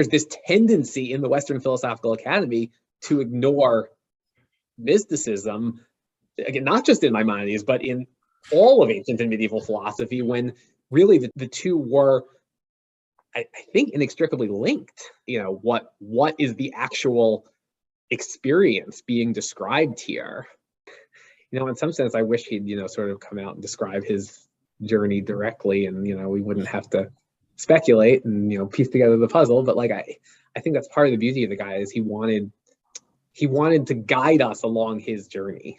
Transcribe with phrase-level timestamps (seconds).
[0.00, 2.70] there's this tendency in the Western Philosophical Academy
[3.02, 3.90] to ignore
[4.78, 5.84] mysticism,
[6.38, 8.06] again, not just in Maimonides, but in
[8.50, 10.54] all of ancient and medieval philosophy, when
[10.90, 12.24] really the, the two were,
[13.36, 15.02] I, I think, inextricably linked.
[15.26, 17.44] You know, what what is the actual
[18.08, 20.46] experience being described here?
[21.50, 23.60] You know, in some sense, I wish he'd, you know, sort of come out and
[23.60, 24.48] describe his
[24.80, 27.10] journey directly and, you know, we wouldn't have to
[27.60, 29.62] speculate and, you know, piece together the puzzle.
[29.62, 30.16] But like, I,
[30.56, 32.50] I think that's part of the beauty of the guy is he wanted,
[33.32, 35.78] he wanted to guide us along his journey.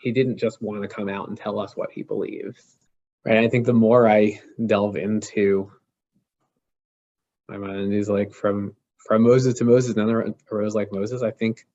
[0.00, 2.76] He didn't just want to come out and tell us what he believes.
[3.24, 3.38] Right.
[3.38, 5.72] I think the more I delve into
[7.48, 8.74] Maimonides like from
[9.06, 11.22] from Moses to Moses, none arose like Moses.
[11.22, 11.66] I think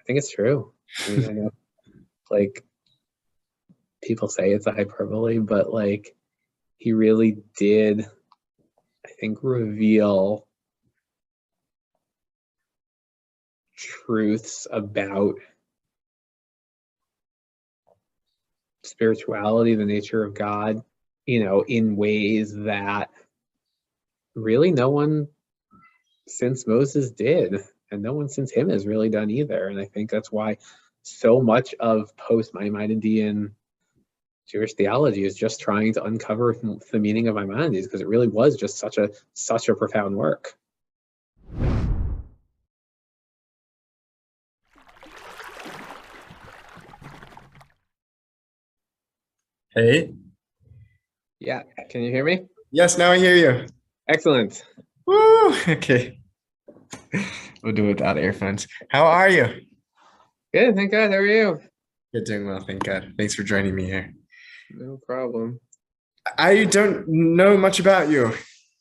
[0.00, 0.72] I think it's true.
[1.06, 1.50] I mean, I know,
[2.30, 2.64] like
[4.02, 6.16] people say it's a hyperbole, but like
[6.76, 8.06] he really did,
[9.22, 10.48] think, reveal
[13.76, 15.36] truths about
[18.82, 20.82] spirituality, the nature of God,
[21.24, 23.10] you know, in ways that
[24.34, 25.28] really no one
[26.26, 27.60] since Moses did,
[27.92, 29.68] and no one since him has really done either.
[29.68, 30.58] And I think that's why
[31.02, 33.52] so much of post Maimonidean
[34.52, 36.54] Jewish theology is just trying to uncover
[36.92, 40.52] the meaning of Maimonides because it really was just such a such a profound work.
[49.74, 50.12] Hey.
[51.40, 52.44] Yeah, can you hear me?
[52.70, 53.66] Yes, now I hear you.
[54.06, 54.64] Excellent.
[55.06, 55.54] Woo!
[55.66, 56.18] Okay.
[57.62, 58.66] We'll do it without earphones.
[58.90, 59.46] How are you?
[60.52, 61.10] Good, thank God.
[61.10, 61.60] How are you?
[62.12, 63.14] Good, doing well, thank God.
[63.16, 64.12] Thanks for joining me here.
[64.74, 65.60] No problem.
[66.38, 68.32] I don't know much about you.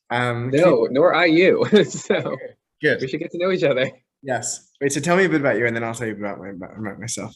[0.09, 1.65] Um, no, nor I you.
[1.85, 2.37] so
[2.81, 3.01] good.
[3.01, 3.89] We should get to know each other.
[4.21, 4.69] Yes.
[4.79, 4.91] Wait.
[4.91, 6.99] So tell me a bit about you, and then I'll tell you about, my, about
[6.99, 7.35] myself.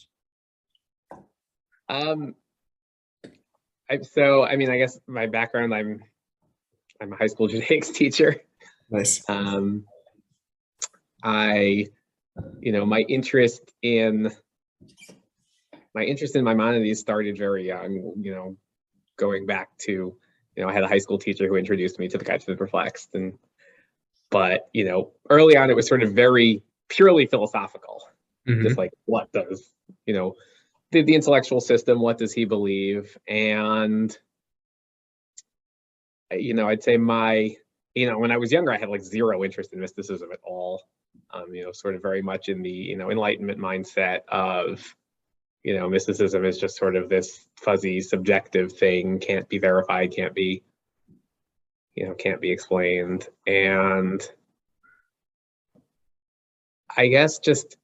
[1.88, 2.34] Um.
[3.88, 5.74] I, so I mean, I guess my background.
[5.74, 6.02] I'm
[7.00, 8.42] I'm a high school Judaics teacher.
[8.90, 9.28] Nice.
[9.28, 9.84] Um.
[11.22, 11.86] I,
[12.60, 14.30] you know, my interest in
[15.96, 18.54] my interest in Maimonides started very young, you know,
[19.16, 19.92] going back to,
[20.54, 22.46] you know, I had a high school teacher who introduced me to the Guide to
[22.48, 23.14] the Perplexed.
[23.14, 23.38] And,
[24.30, 28.02] but, you know, early on it was sort of very purely philosophical.
[28.46, 28.62] Mm-hmm.
[28.62, 29.72] Just like, what does,
[30.04, 30.34] you know,
[30.92, 33.16] the, the intellectual system, what does he believe?
[33.26, 34.14] And,
[36.30, 37.56] you know, I'd say my,
[37.94, 40.82] you know, when I was younger, I had like zero interest in mysticism at all.
[41.30, 44.94] Um, you know, sort of very much in the, you know, enlightenment mindset of,
[45.66, 50.32] you know, mysticism is just sort of this fuzzy, subjective thing, can't be verified, can't
[50.32, 50.62] be,
[51.96, 53.26] you know, can't be explained.
[53.48, 54.22] And
[56.96, 57.76] I guess just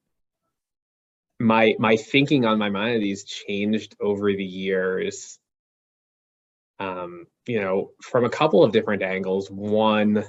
[1.41, 5.41] my my thinking on Maimonides changed over the years.
[6.79, 9.51] Um, you know, from a couple of different angles.
[9.51, 10.25] One,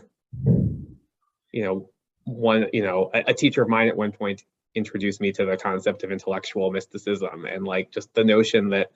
[1.52, 1.90] you know,
[2.24, 4.44] one, you know, a, a teacher of mine at one point
[4.75, 8.91] introduced me to the concept of intellectual mysticism and like just the notion that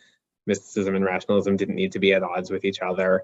[0.45, 3.23] mysticism and rationalism didn't need to be at odds with each other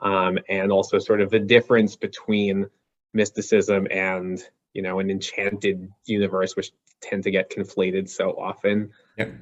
[0.00, 2.66] um, and also sort of the difference between
[3.14, 4.42] mysticism and
[4.72, 9.32] you know an enchanted universe which tend to get conflated so often yep.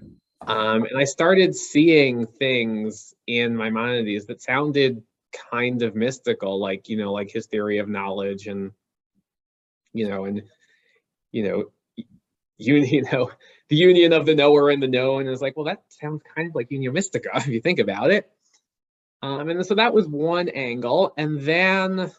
[0.46, 5.02] um, and i started seeing things in maimonides that sounded
[5.50, 8.72] kind of mystical like you know like his theory of knowledge and
[9.92, 10.42] you know and
[11.32, 11.70] you know
[12.66, 13.30] you, know,
[13.68, 16.54] the union of the knower and the known is like, well, that sounds kind of
[16.54, 18.30] like Unio Mystica if you think about it.
[19.22, 21.14] Um, and so that was one angle.
[21.16, 22.10] And then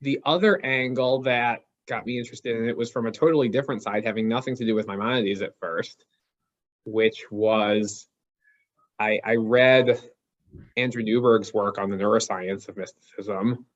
[0.00, 4.04] the other angle that got me interested in it was from a totally different side,
[4.04, 6.04] having nothing to do with Maimonides at first,
[6.84, 8.08] which was
[8.98, 10.00] I, I read
[10.76, 13.66] Andrew Newberg's work on the neuroscience of mysticism,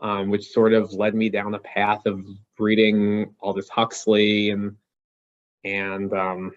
[0.00, 2.24] um, which sort of led me down a path of
[2.58, 4.76] reading all this Huxley and
[5.64, 6.52] and um,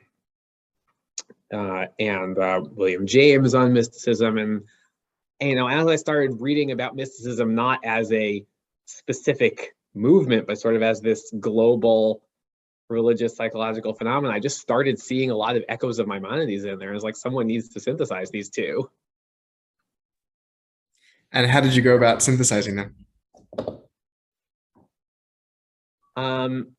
[1.53, 4.63] uh, and uh, William James on mysticism, and,
[5.39, 8.45] and you know, as I started reading about mysticism, not as a
[8.85, 12.21] specific movement, but sort of as this global
[12.89, 16.93] religious psychological phenomenon, I just started seeing a lot of echoes of Maimonides in there.
[16.93, 18.89] It's like someone needs to synthesize these two.
[21.31, 22.95] And how did you go about synthesizing them?
[26.17, 26.75] Um,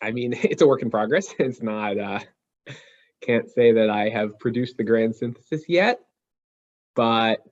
[0.00, 1.34] I mean, it's a work in progress.
[1.38, 2.20] It's not, uh,
[3.22, 6.00] can't say that I have produced the grand synthesis yet,
[6.94, 7.42] but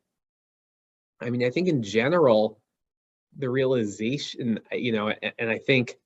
[1.21, 2.61] I mean, I think in general,
[3.37, 5.97] the realization, you know, and, I think,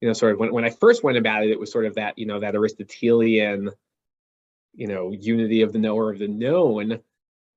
[0.00, 1.94] you know, sort of when, when I first went about it, it was sort of
[1.96, 3.70] that, you know, that Aristotelian,
[4.74, 7.00] you know, unity of the knower of the known.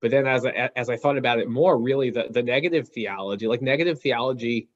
[0.02, 3.48] But then as I, as I thought about it more, really the, the negative theology,
[3.48, 4.68] like negative theology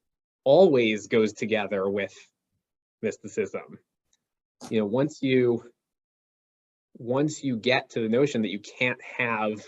[0.44, 2.16] always goes together with
[3.02, 3.80] mysticism.
[4.70, 5.64] You know, once you,
[6.98, 9.62] once you get to the notion that you can't have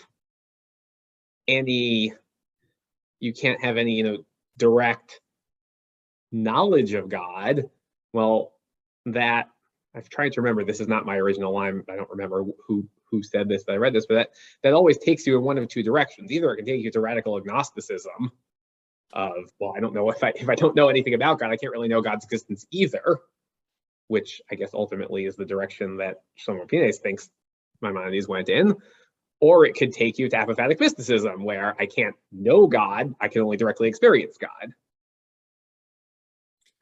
[1.48, 2.12] any,
[3.20, 4.18] you can't have any, you know,
[4.58, 5.20] direct
[6.30, 7.70] knowledge of God,
[8.12, 8.52] well,
[9.06, 9.48] that
[9.94, 10.64] I've tried to remember.
[10.64, 11.82] This is not my original line.
[11.90, 13.64] I don't remember who who said this.
[13.64, 14.30] That I read this, but that
[14.62, 16.30] that always takes you in one of two directions.
[16.32, 18.30] Either it can take you to radical agnosticism,
[19.12, 21.56] of well, I don't know if I if I don't know anything about God, I
[21.56, 23.20] can't really know God's existence either.
[24.08, 27.30] Which I guess ultimately is the direction that Shlomo Pines thinks
[27.80, 28.74] Maimonides went in.
[29.40, 33.42] Or it could take you to apophatic mysticism, where I can't know God, I can
[33.42, 34.72] only directly experience God.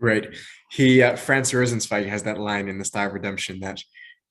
[0.00, 0.34] Right.
[0.70, 3.82] He uh, Franz Rosenzweig has that line in the Star of Redemption that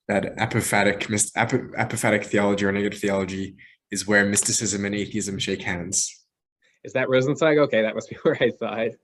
[0.08, 1.02] that apophatic
[1.36, 3.56] ap apophatic theology or negative theology
[3.92, 6.19] is where mysticism and atheism shake hands.
[6.84, 7.58] Is that Rosenzweig?
[7.58, 8.96] Okay, that must be where I it.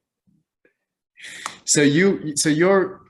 [1.64, 3.02] So you so you're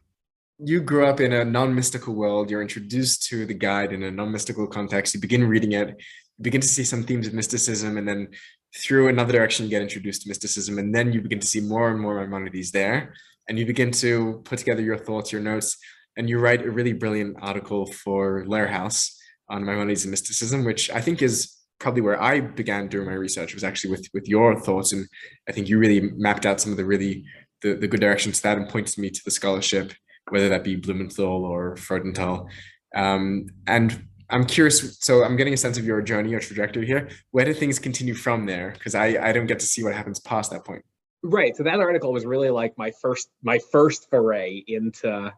[0.58, 2.50] you grew up in a non-mystical world.
[2.50, 5.14] You're introduced to the guide in a non-mystical context.
[5.14, 8.28] You begin reading it, you begin to see some themes of mysticism, and then
[8.74, 11.90] through another direction you get introduced to mysticism, and then you begin to see more
[11.90, 13.14] and more Maimonides there
[13.48, 15.76] and you begin to put together your thoughts, your notes,
[16.16, 19.14] and you write a really brilliant article for Lehrhaus
[19.48, 23.54] on Maimonides and mysticism, which I think is probably where I began doing my research
[23.54, 25.06] was actually with with your thoughts, and
[25.48, 27.24] I think you really mapped out some of the really
[27.62, 29.92] the, the good directions to that and pointed me to the scholarship,
[30.30, 32.48] whether that be Blumenthal or Freudenthal.
[32.94, 37.08] Um, and I'm curious, so I'm getting a sense of your journey, your trajectory here.
[37.30, 38.72] Where do things continue from there?
[38.72, 40.84] Because I, I don't get to see what happens past that point.
[41.22, 41.56] Right.
[41.56, 45.32] So that article was really like my first my first foray into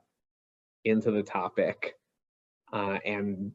[0.85, 1.95] into the topic,
[2.73, 3.53] uh, and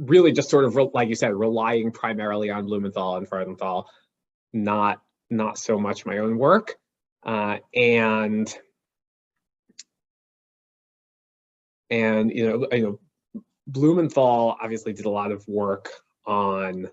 [0.00, 3.84] really just sort of like you said, relying primarily on Blumenthal and Freudenthal,
[4.52, 6.76] not not so much my own work,
[7.24, 8.52] uh, and
[11.90, 13.00] and you know you know
[13.66, 15.90] Blumenthal obviously did a lot of work
[16.26, 16.88] on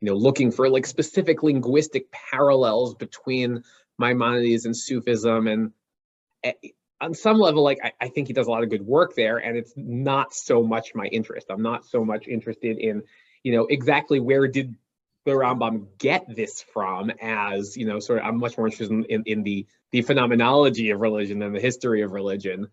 [0.00, 3.62] you know, looking for like specific linguistic parallels between
[3.98, 5.46] Maimonides and Sufism.
[5.46, 5.72] And
[6.42, 6.52] eh,
[7.00, 9.38] on some level, like I, I, think he does a lot of good work there,
[9.38, 11.46] and it's not so much my interest.
[11.50, 13.02] I'm not so much interested in,
[13.42, 14.74] you know, exactly where did
[15.24, 19.04] the Rambam get this from as, you know, sort of I'm much more interested in,
[19.04, 22.68] in, in the the phenomenology of religion than the history of religion.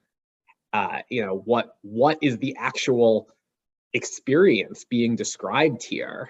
[0.73, 3.29] Uh, you know, what what is the actual
[3.93, 6.29] experience being described here?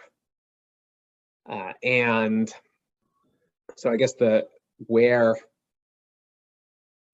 [1.50, 2.52] Uh, and
[3.76, 4.48] so I guess the
[4.86, 5.36] where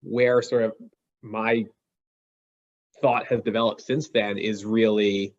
[0.03, 0.73] where sort of
[1.21, 1.65] my
[3.01, 5.33] thought has developed since then is really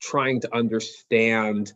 [0.00, 1.72] trying to understand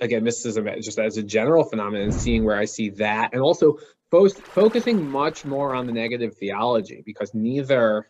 [0.00, 3.78] again mysticism just as a general phenomenon and seeing where I see that and also
[4.10, 8.08] fo focusing much more on the negative theology because neither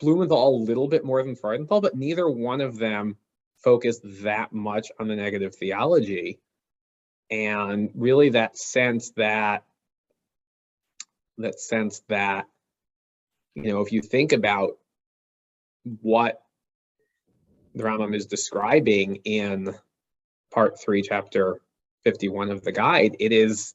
[0.00, 3.16] Blumenthal a little bit more than Freudenthal, but neither one of them
[3.62, 6.40] focused that much on the negative theology
[7.30, 9.64] and really that sense that
[11.38, 12.46] that sense that
[13.54, 14.70] you know if you think about
[16.02, 16.42] what
[17.74, 19.74] the Rambam is describing in
[20.52, 21.60] part 3 chapter
[22.04, 23.74] 51 of the guide it is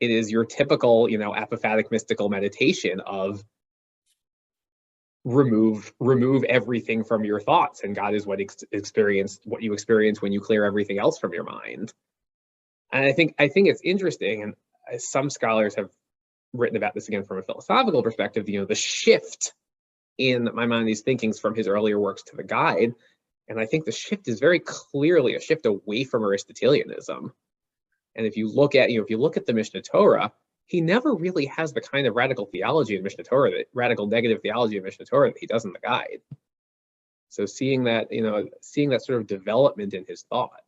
[0.00, 3.44] it is your typical you know apophatic mystical meditation of
[5.28, 10.22] remove remove everything from your thoughts and god is what ex- experience what you experience
[10.22, 11.92] when you clear everything else from your mind.
[12.92, 14.54] And i think i think it's interesting and
[14.90, 15.90] uh, some scholars have
[16.54, 19.52] written about this again from a philosophical perspective you know the shift
[20.16, 22.94] in maimonides thinkings from his earlier works to the guide.
[23.48, 27.34] And i think the shift is very clearly a shift away from aristotelianism.
[28.16, 30.32] And if you look at you know if you look at the mishnah torah
[30.68, 34.40] he never really has the kind of radical theology in Mishneh Torah, that radical negative
[34.42, 36.20] theology of Mishneh Torah that he does in the guide.
[37.30, 40.60] So seeing that, you know, seeing that sort of development in his thought.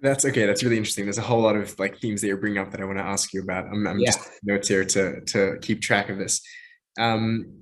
[0.00, 0.44] That's okay.
[0.44, 1.04] That's really interesting.
[1.04, 3.04] There's a whole lot of like themes that you're bringing up that I want to
[3.04, 3.66] ask you about.
[3.66, 4.10] I'm, I'm yeah.
[4.10, 6.40] just notes here to to keep track of this.
[6.98, 7.52] Um,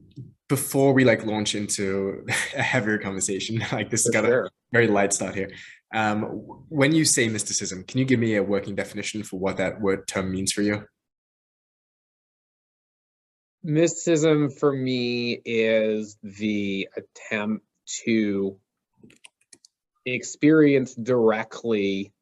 [0.48, 2.26] before we like launch into
[2.56, 4.46] a heavier conversation, like this has got sure.
[4.46, 5.50] a very light start here.
[5.94, 6.22] Um,
[6.68, 10.06] when you say mysticism, can you give me a working definition for what that word
[10.08, 10.84] term means for you?
[13.62, 17.64] Mysticism for me is the attempt
[18.04, 18.58] to
[20.04, 22.12] experience directly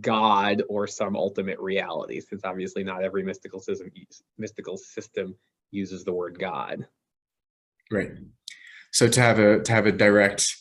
[0.00, 3.90] God or some ultimate reality, since obviously not every mystical system
[4.38, 5.34] mystical system
[5.70, 6.86] uses the word God.
[7.90, 8.10] Right.
[8.92, 10.54] So to have a to have a direct,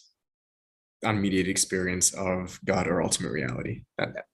[1.03, 3.84] unmediated experience of God or ultimate reality.
[3.98, 4.25] That,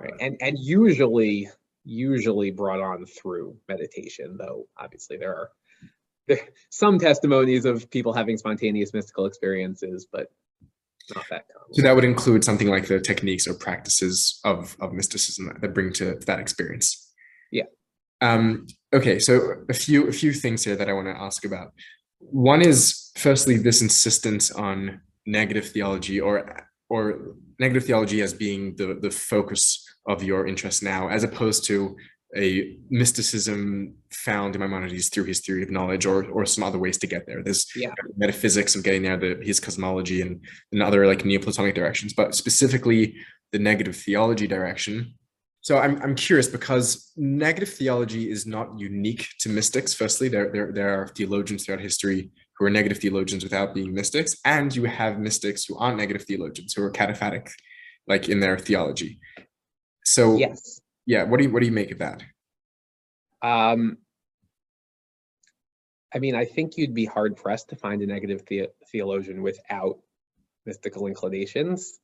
[0.00, 0.12] right.
[0.20, 1.48] And and usually
[1.84, 5.50] usually brought on through meditation, though obviously there are
[6.28, 6.40] there,
[6.70, 10.28] some testimonies of people having spontaneous mystical experiences, but
[11.14, 11.74] not that common.
[11.74, 15.74] So that would include something like the techniques or practices of, of mysticism that, that
[15.74, 17.12] bring to that experience.
[17.52, 17.64] Yeah.
[18.20, 21.72] Um, okay, so a few a few things here that I want to ask about.
[22.18, 28.98] One is firstly this insistence on negative theology or or negative theology as being the
[29.00, 31.96] the focus of your interest now, as opposed to
[32.36, 36.98] a mysticism found in Maimonides through his theory of knowledge or or some other ways
[36.98, 37.42] to get there.
[37.42, 37.92] There's yeah.
[38.16, 40.40] metaphysics of getting there, the, his cosmology and,
[40.72, 43.16] and other like Neoplatonic directions, but specifically
[43.52, 45.14] the negative theology direction.
[45.60, 49.92] So I'm, I'm curious because negative theology is not unique to mystics.
[49.92, 54.36] Firstly, there, there, there are theologians throughout history who are negative theologians without being mystics,
[54.44, 57.50] and you have mystics who aren't negative theologians, who are cataphatic,
[58.06, 59.20] like in their theology.
[60.04, 60.80] So yes.
[61.04, 62.22] yeah what do you what do you make of that?
[63.42, 63.98] Um
[66.14, 69.98] i mean i think you'd be hard pressed to find a negative the- theologian without
[70.64, 71.98] mystical inclinations.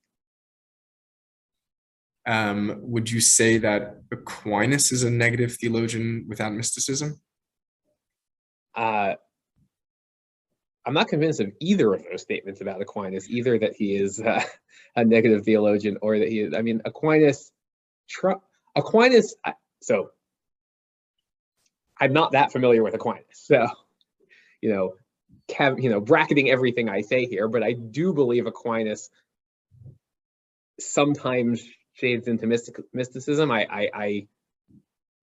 [2.27, 7.21] Um would you say that aquinas is a negative theologian without mysticism?
[8.75, 9.15] Uh
[10.85, 14.43] I'm not convinced of either of those statements about Aquinas, either that he is uh,
[14.97, 16.55] a negative theologian or that he is.
[16.55, 17.53] I mean, Aquinas,
[18.75, 19.37] Aquinas,
[19.81, 20.11] so
[21.99, 23.25] I'm not that familiar with Aquinas.
[23.33, 23.69] So,
[24.61, 24.95] you know,
[25.79, 29.11] you know, bracketing everything I say here, but I do believe Aquinas
[30.81, 33.51] sometimes shades into mystic, mysticism.
[33.51, 34.27] I, I, I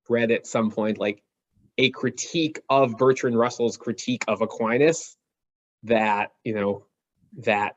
[0.07, 1.21] read at some point like
[1.77, 5.17] a critique of Bertrand Russell's critique of Aquinas
[5.83, 6.85] that, you know,
[7.37, 7.75] that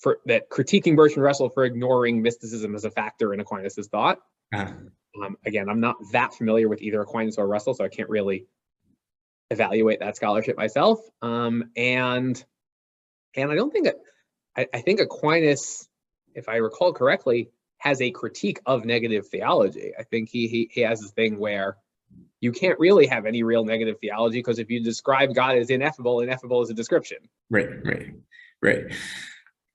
[0.00, 4.20] for that critiquing Bertrand Russell for ignoring mysticism as a factor in Aquinas's thought.
[4.52, 4.72] Uh-huh.
[5.22, 8.46] Um, again, I'm not that familiar with either Aquinas or Russell, so I can't really
[9.50, 11.00] evaluate that scholarship myself.
[11.22, 12.42] Um, and
[13.34, 13.96] and I don't think that
[14.56, 15.88] I, I think Aquinas,
[16.34, 19.92] if I recall correctly, has a critique of negative theology.
[19.98, 21.76] I think he he, he has this thing where
[22.40, 26.20] you can't really have any real negative theology because if you describe God as ineffable,
[26.20, 27.18] ineffable is a description.
[27.50, 28.12] Right, right,
[28.62, 28.84] right.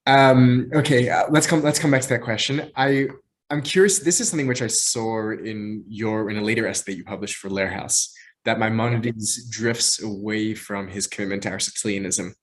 [0.05, 2.71] Um, okay, uh, let's come let's come back to that question.
[2.75, 3.07] I
[3.49, 3.99] I'm curious.
[3.99, 7.35] This is something which I saw in your in a later essay that you published
[7.35, 8.09] for Lehrhaus
[8.45, 12.35] that Maimonides drifts away from his commitment to Aristotelianism.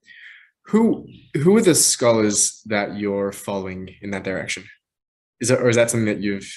[0.66, 4.64] Who who are the scholars that you're following in that direction?
[5.40, 6.50] Is that or is that something that you've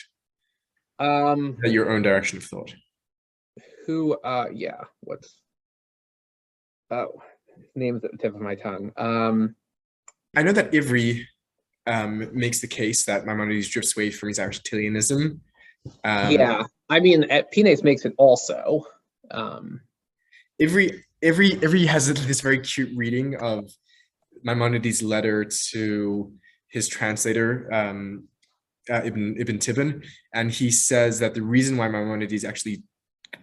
[1.00, 2.74] um that your own direction of thought?
[3.86, 5.40] Who uh yeah, what's
[6.92, 7.22] oh
[7.76, 8.92] names at the tip of my tongue.
[8.98, 9.56] Um
[10.36, 11.28] I know that Ivry
[11.86, 15.42] um, makes the case that Maimonides drifts away from his Aristotelianism.
[16.04, 18.86] Um, yeah, I mean, Pines makes it also.
[19.32, 19.82] Um,
[20.62, 23.70] Ivry Ivry Ivry has this very cute reading of
[24.44, 26.32] Maimonides' letter to
[26.70, 28.28] his translator um,
[28.90, 32.84] uh, Ibn Ibn Tibbon, and he says that the reason why Maimonides actually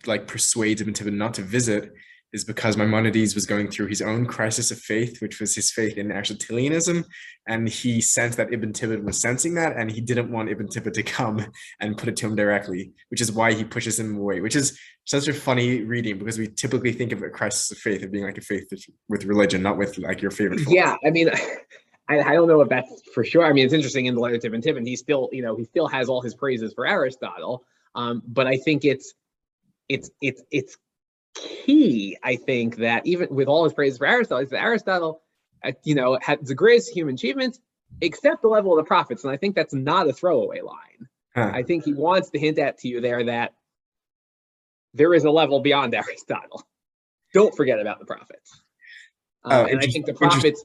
[0.06, 1.92] like persuades Ibn Tibbon not to visit
[2.32, 5.96] is because Maimonides was going through his own crisis of faith, which was his faith
[5.96, 7.04] in Aristotelianism.
[7.48, 10.92] And he sensed that Ibn Tibbon was sensing that, and he didn't want Ibn Tibbon
[10.92, 11.44] to come
[11.80, 14.78] and put it to him directly, which is why he pushes him away, which is
[15.04, 18.24] such a funny reading because we typically think of a crisis of faith of being
[18.24, 18.68] like a faith
[19.08, 20.60] with religion, not with like your favorite.
[20.68, 21.30] Yeah, I mean,
[22.08, 23.44] I, I don't know if that's for sure.
[23.44, 25.64] I mean, it's interesting in the letter to Ibn Tibbon, he still, you know, he
[25.64, 27.64] still has all his praises for Aristotle.
[27.96, 29.14] Um, but I think it's,
[29.90, 30.76] it's, it's, it's
[31.34, 35.22] key, I think, that even with all his praise for Aristotle, Aristotle,
[35.64, 37.60] uh, you know, had the greatest human achievements,
[38.00, 39.24] except the level of the prophets.
[39.24, 41.08] And I think that's not a throwaway line.
[41.34, 41.50] Huh.
[41.52, 43.54] I think he wants to hint at to you there that
[44.94, 46.64] there is a level beyond Aristotle.
[47.34, 48.62] Don't forget about the prophets.
[49.44, 50.64] Uh, and I think the prophets,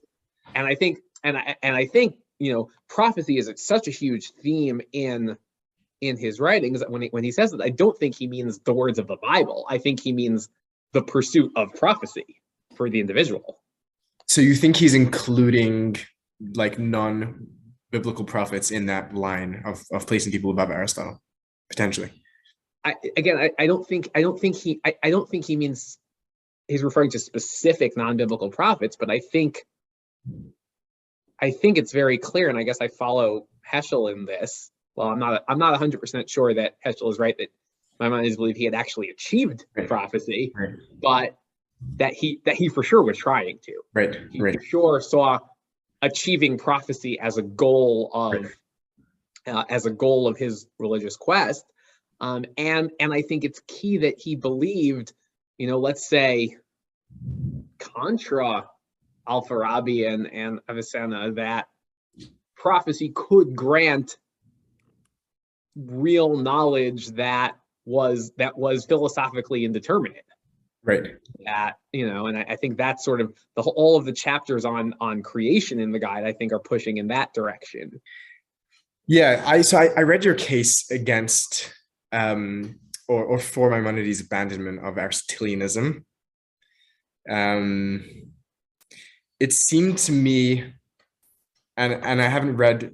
[0.53, 4.32] and I think, and I and I think you know, prophecy is such a huge
[4.44, 5.38] theme in
[6.05, 8.74] in his writings when he, when he says that I don't think he means the
[8.74, 9.65] words of the Bible.
[9.69, 10.50] I think he means
[10.93, 12.41] the pursuit of prophecy
[12.75, 13.59] for the individual.
[14.27, 15.97] So you think he's including
[16.55, 17.47] like non
[17.91, 21.21] biblical prophets in that line of, of placing people above Aristotle,
[21.69, 22.12] potentially?
[22.83, 25.55] I, again, I, I don't think I don't think he I, I don't think he
[25.55, 25.97] means
[26.67, 29.65] he's referring to specific non-biblical prophets, but I think
[31.39, 34.71] I think it's very clear, and I guess I follow Heschel in this.
[34.95, 37.49] Well, I'm not I'm not 100% sure that Heschel is right that
[37.99, 39.87] Maimonides believed he had actually achieved Right.
[39.87, 40.75] prophecy, Right.
[41.01, 41.37] but
[41.97, 43.73] that he that he for sure was trying to.
[43.93, 44.15] Right.
[44.31, 44.53] He Right.
[44.53, 45.39] for sure saw
[46.01, 48.45] achieving prophecy as a goal of
[49.47, 51.65] uh, as a goal of his religious quest.
[52.19, 55.13] Um, and and I think it's key that he believed,
[55.57, 56.57] you know, let's say
[57.79, 58.65] contra
[59.27, 61.67] Al-Farabi and, and Avicenna that
[62.55, 64.17] prophecy could grant
[65.75, 70.24] real knowledge that was that was philosophically indeterminate
[70.84, 71.15] Right.
[71.46, 74.13] that you know and I, I think that's sort of the whole, all of the
[74.13, 78.00] chapters on on creation in the guide i think are pushing in that direction
[79.08, 81.74] Yeah, I so I, I read your case against
[82.12, 86.05] um or or for Maimonides' abandonment of Aristotelianism.
[87.29, 88.03] Um
[89.39, 90.74] it seemed to me
[91.77, 92.91] and and I haven't read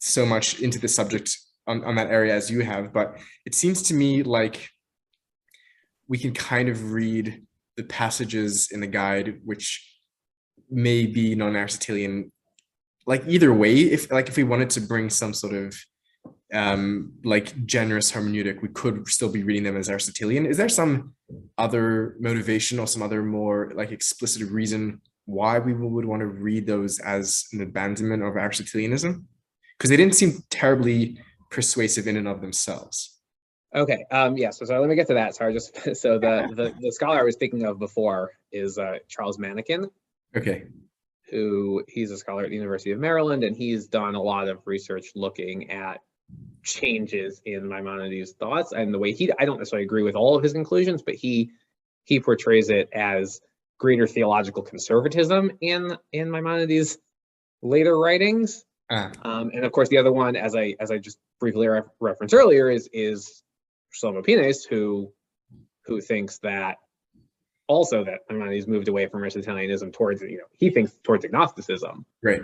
[0.00, 1.36] so much into the subject
[1.68, 4.68] on, on that area as you have, but it seems to me like
[6.08, 7.44] we can kind of read
[7.76, 10.00] the passages in the guide which
[10.70, 12.32] may be non-Aristotelian
[13.06, 15.74] like either way if like if we wanted to bring some sort of
[16.52, 20.46] um like generous hermeneutic we could still be reading them as aristotelian.
[20.46, 21.14] Is there some
[21.56, 26.66] other motivation or some other more like explicit reason why we would want to read
[26.66, 29.26] those as an abandonment of aristotelianism?
[29.76, 31.18] Because they didn't seem terribly
[31.50, 33.16] persuasive in and of themselves.
[33.74, 35.34] Okay um yeah so, so let me get to that.
[35.34, 39.38] Sorry just so the, the the scholar i was thinking of before is uh charles
[39.38, 39.88] manekin
[40.36, 40.64] okay.
[41.30, 44.66] Who he's a scholar at the university of maryland and he's done a lot of
[44.66, 46.00] research looking at
[46.62, 50.42] changes in maimonides thoughts and the way he i don't necessarily agree with all of
[50.42, 51.50] his conclusions but he
[52.04, 53.42] he portrays it as
[53.78, 56.98] greater theological conservatism in in maimonides
[57.62, 58.64] later writings.
[58.90, 61.86] Ah, Um, and of course, the other one, as I as I just briefly ref-
[62.00, 63.42] referenced earlier, is is
[63.94, 65.12] Shlomo Pines, who
[65.84, 66.78] who thinks that
[67.66, 68.20] also that
[68.50, 72.42] he's moved away from Aristotelianism towards you know he thinks towards agnosticism, right.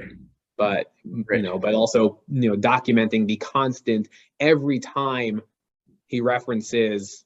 [0.56, 5.42] But you know, but also you know documenting the constant every time
[6.06, 7.24] he references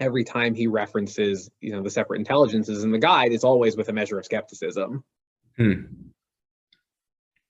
[0.00, 3.88] every time he references you know the separate intelligences in the guide, it's always with
[3.88, 5.02] a measure of skepticism.
[5.56, 5.82] Hmm.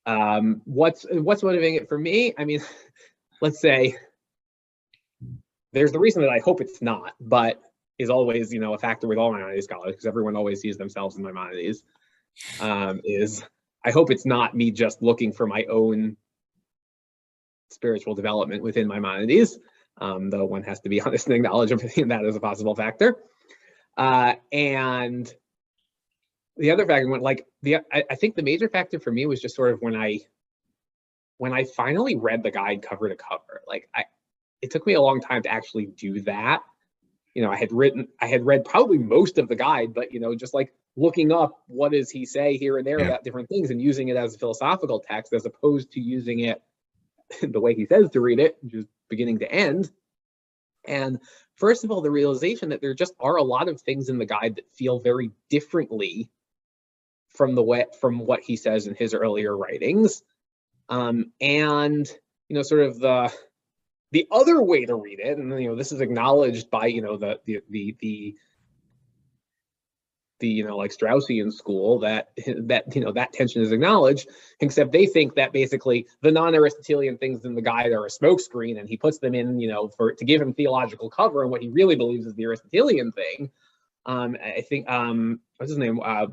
[0.07, 2.35] Um what's what's motivating it for me?
[2.37, 2.61] I mean
[3.40, 3.97] let's say
[5.73, 7.61] there's the reason that i hope it's not but
[7.99, 11.17] is always you know a factor with all maimonides scholars because everyone always sees themselves
[11.17, 11.83] in maimonides
[12.61, 13.45] um is
[13.85, 16.17] i hope it's not me just looking for my own
[17.71, 19.59] spiritual development within maimonides
[19.99, 23.17] um though one has to be honest and acknowledge that as a possible factor.
[23.97, 25.33] Uh and
[26.57, 29.40] the other factor went like the I, I think the major factor for me was
[29.40, 30.21] just sort of when I
[31.38, 33.62] when I finally read the guide cover to cover.
[33.67, 34.05] Like I
[34.62, 36.62] it took me a long time to actually do that.
[37.35, 40.21] You know, I had written I had read probably most of the guide, but you
[40.21, 43.07] know, just like looking up what does he say here and there Yeah.
[43.07, 46.62] about different things and using it as a philosophical text as opposed to using it
[47.43, 49.90] the way he says to read it, just beginning to end.
[50.87, 51.19] And
[51.57, 54.27] first of all, the realization that there just are a lot of things in the
[54.27, 56.31] guide that feel very differently
[57.35, 60.23] from the way from what he says in his earlier writings.
[60.88, 62.07] Um and
[62.49, 63.33] you know sort of the
[64.12, 67.16] the other way to read it and you know this is acknowledged by you know
[67.16, 68.37] the the the the,
[70.38, 74.29] the you know like Straussian school that that you know that tension is acknowledged
[74.61, 78.88] except they think that basically the non-aristotelian things in the guide are a smokescreen and
[78.88, 81.68] he puts them in you know for to give him theological cover and what he
[81.68, 83.51] really believes is the aristotelian thing.
[84.07, 86.01] Um i think um what's his name?
[86.01, 86.27] Uh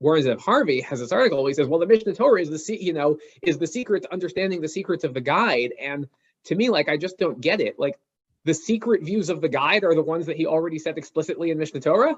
[0.00, 1.46] Warren Zev Harvey has this article.
[1.46, 4.12] He says, "Well, the Mishnah Torah is the se- you know is the secret to
[4.12, 6.08] understanding the secrets of the guide." And
[6.44, 7.78] to me, like I just don't get it.
[7.78, 7.98] Like
[8.44, 11.58] the secret views of the guide are the ones that he already said explicitly in
[11.58, 12.16] Mishnah Torah.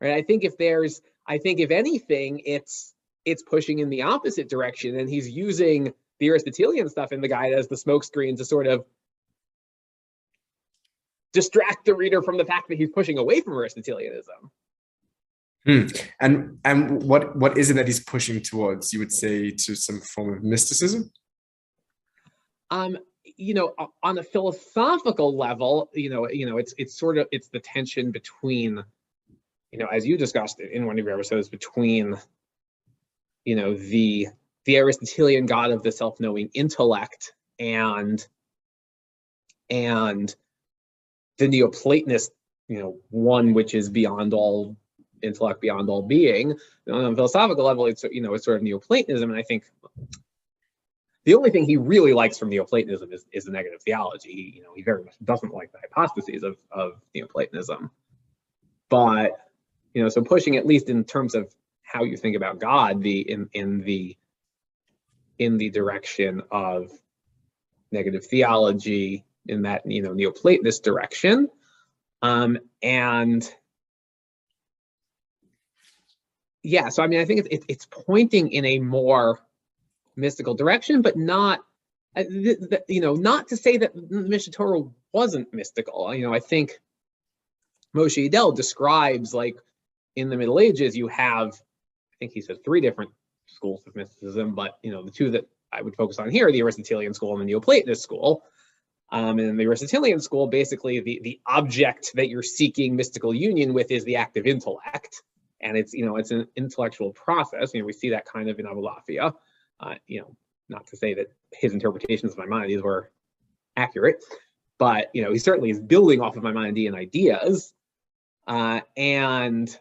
[0.00, 0.14] Right?
[0.14, 4.96] I think if there's, I think if anything, it's it's pushing in the opposite direction,
[4.96, 8.84] and he's using the Aristotelian stuff in the guide as the smokescreen to sort of
[11.32, 14.50] distract the reader from the fact that he's pushing away from Aristotelianism.
[15.66, 15.86] Hmm.
[16.20, 18.92] And and what what is it that he's pushing towards?
[18.92, 21.10] You would say to some form of mysticism.
[22.70, 22.96] um
[23.36, 27.48] you know on a philosophical level you know you know it's it's sort of it's
[27.48, 28.82] the tension between
[29.72, 32.16] you know as you discussed in one of your episodes between
[33.44, 34.28] you know the
[34.64, 38.26] the aristotelian god of the self-knowing intellect and
[39.68, 40.34] and
[41.38, 42.30] the neoplatonist
[42.68, 44.76] you know one which is beyond all
[45.22, 46.58] intellect beyond all being.
[46.90, 49.64] On a philosophical level, it's you know it's sort of Neoplatonism, and I think
[51.24, 54.32] the only thing he really likes from Neoplatonism is, is the negative theology.
[54.32, 57.90] He, you know, he very much doesn't like the hypostases of, of Neoplatonism.
[58.88, 59.38] But,
[59.92, 63.20] you know, so pushing at least in terms of how you think about God, the
[63.20, 64.16] in in the
[65.38, 66.90] in the direction of
[67.92, 71.48] negative theology in that you know Neoplatonist direction.
[72.22, 73.48] Um, and
[76.62, 79.40] yeah, so I mean, I think it's it's pointing in a more
[80.16, 81.60] mystical direction, but not,
[82.16, 82.24] uh,
[82.88, 86.14] you know, not to say that the Mishneh Torah wasn't mystical.
[86.14, 86.78] You know, I think
[87.94, 89.56] Moshe Idel describes like
[90.16, 93.12] in the Middle Ages, you have, I think he says three different
[93.46, 96.52] schools of mysticism, but you know, the two that I would focus on here are
[96.52, 98.42] the Aristotelian school and the Neoplatonist school.
[99.12, 103.72] Um, and in the Aristotelian school, basically the, the object that you're seeking mystical union
[103.72, 105.22] with is the active intellect.
[105.60, 107.72] And it's, you know, it's an intellectual process.
[107.74, 109.34] You know, we see that kind of in Abulafia.
[109.78, 110.36] Uh, you know,
[110.68, 113.10] not to say that his interpretations of Maimonides were
[113.76, 114.22] accurate,
[114.78, 117.72] but you know, he certainly is building off of Maimonidean ideas.
[118.46, 119.76] Uh, and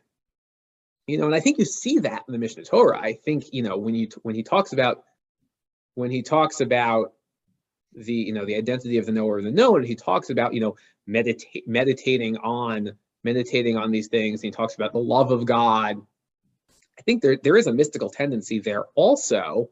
[1.07, 2.99] you know, and I think you see that in the Mishneh Torah.
[2.99, 5.03] I think you know when you when he talks about
[5.95, 7.13] when he talks about
[7.93, 10.59] the you know the identity of the knower of the known, he talks about you
[10.59, 10.75] know
[11.07, 14.41] meditate meditating on meditating on these things.
[14.41, 15.97] and he talks about the love of God.
[16.97, 19.69] I think there there is a mystical tendency there also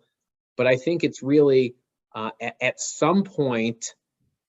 [0.58, 1.76] but I think it's really
[2.14, 3.94] uh, at, at some point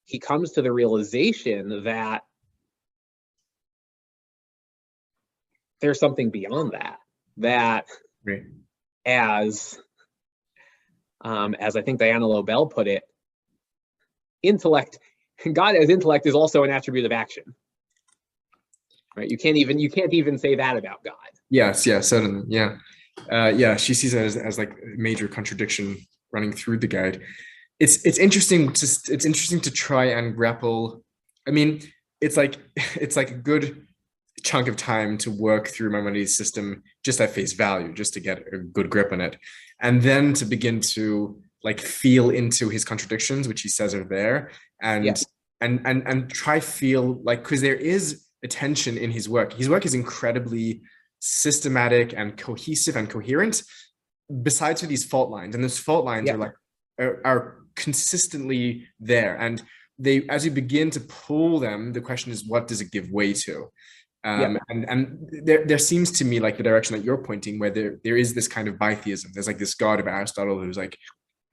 [0.07, 2.25] he comes to the realization that
[5.81, 6.99] there's something beyond that.
[7.37, 7.87] That
[8.27, 8.43] right.
[9.05, 9.79] as
[11.21, 13.03] um, as I think Diana Lobel put it,
[14.43, 14.99] intellect,
[15.53, 17.55] God as intellect is also an attribute of action.
[19.17, 19.31] Right?
[19.31, 21.15] You can't even you can't even say that about God.
[21.51, 22.45] Yes, yes, certainly.
[22.49, 22.77] Yeah
[23.31, 25.99] uh, yeah, she sees it as, as like a major contradiction
[26.33, 27.23] running through the guide.
[27.81, 31.03] It's it's interesting to it's interesting to try and grapple.
[31.47, 31.81] I mean,
[32.21, 33.87] it's like it's like a good
[34.45, 38.43] chunk of time to work through Maimonides' system just at face value, just to get
[38.53, 39.37] a good grip on it,
[39.81, 44.51] and then to begin to like feel into his contradictions, which he says are there,
[44.83, 45.15] and yeah.
[45.61, 49.53] and and and try feel like because there is a tension in his work.
[49.53, 50.83] His work is incredibly
[51.21, 53.63] systematic and cohesive and coherent
[54.43, 56.35] besides for these fault lines and those fault lines yeah.
[56.35, 56.53] are like
[56.99, 59.63] are, are, consistently there and
[60.01, 63.33] they as you begin to pull them the question is what does it give way
[63.33, 63.69] to
[64.25, 64.59] um, yeah.
[64.69, 68.01] and and there, there seems to me like the direction that you're pointing where there,
[68.03, 70.99] there is this kind of bitheism there's like this god of aristotle who's like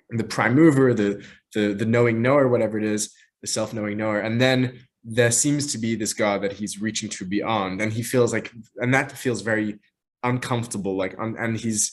[0.09, 4.41] the prime mover the the the knowing knower whatever it is the self-knowing knower and
[4.41, 8.33] then there seems to be this God that he's reaching to beyond, and he feels
[8.33, 9.77] like, and that feels very
[10.23, 10.97] uncomfortable.
[10.97, 11.91] Like, and he's,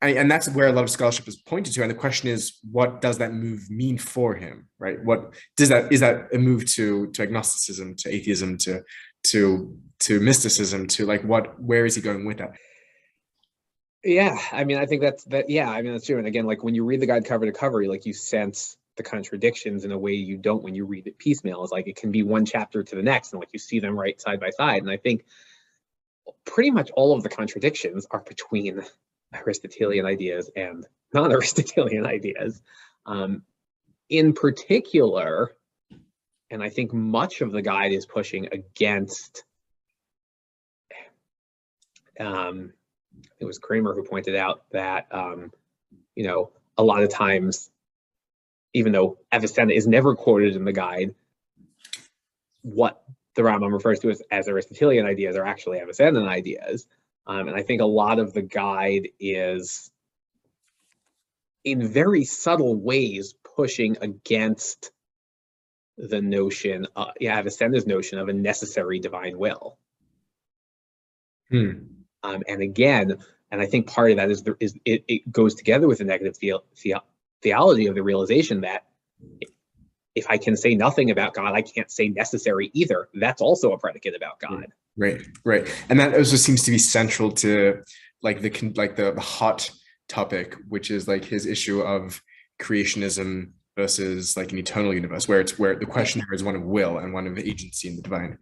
[0.00, 1.82] and, and that's where a lot of scholarship is pointed to.
[1.82, 5.02] And the question is, what does that move mean for him, right?
[5.04, 8.82] What does that is that a move to to agnosticism, to atheism, to
[9.24, 11.60] to to mysticism, to like what?
[11.60, 12.52] Where is he going with that?
[14.04, 15.50] Yeah, I mean, I think that's that.
[15.50, 16.18] Yeah, I mean that's true.
[16.18, 19.02] And again, like when you read the guide cover to cover, like you sense the
[19.02, 21.62] contradictions in a way you don't when you read it piecemeal.
[21.64, 23.98] Is like it can be one chapter to the next, and like you see them
[23.98, 24.82] right side by side.
[24.82, 25.24] And I think
[26.44, 28.82] pretty much all of the contradictions are between
[29.34, 32.60] Aristotelian ideas and non-Aristotelian ideas.
[33.04, 33.42] Um,
[34.08, 35.52] in particular,
[36.50, 39.44] and I think much of the guide is pushing against.
[42.18, 42.72] Um,
[43.40, 45.52] it was Kraemer who pointed out that um,
[46.14, 47.70] you know a lot of times
[48.76, 51.14] even though Avicenna is never quoted in the guide,
[52.60, 53.02] what
[53.34, 56.86] the Rambam refers to as, as Aristotelian ideas are actually Avicennan ideas.
[57.26, 59.90] Um, and I think a lot of the guide is
[61.64, 64.92] in very subtle ways pushing against
[65.96, 69.78] the notion, uh, yeah, Avicenna's notion of a necessary divine will.
[71.48, 71.70] Hmm.
[72.22, 73.16] Um, and again,
[73.50, 76.04] and I think part of that is, there is it, it goes together with the
[76.04, 76.96] negative the, the,
[77.42, 78.84] theology of the realization that
[80.14, 83.08] if I can say nothing about God, I can't say necessary either.
[83.14, 84.66] That's also a predicate about God.
[84.96, 87.82] Right, right, and that also seems to be central to
[88.22, 89.70] like the like the, the hot
[90.08, 92.22] topic, which is like his issue of
[92.60, 96.62] creationism versus like an eternal universe, where it's where the question here is one of
[96.62, 98.38] will and one of agency in the divine.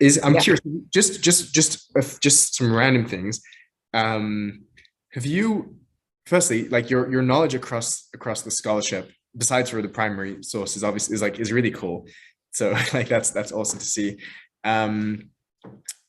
[0.00, 0.40] Is I'm yeah.
[0.40, 0.60] curious,
[0.92, 3.40] just just just uh, just some random things.
[3.94, 4.64] Um,
[5.12, 5.76] have you
[6.28, 10.84] firstly like your your knowledge across across the scholarship besides for the primary source is
[10.84, 12.06] obviously is like is really cool
[12.52, 14.18] so like that's that's awesome to see
[14.64, 15.30] um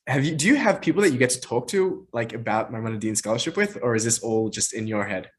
[0.07, 2.79] have you do you have people that you get to talk to like about my
[2.79, 5.29] Maimonidean scholarship with, or is this all just in your head?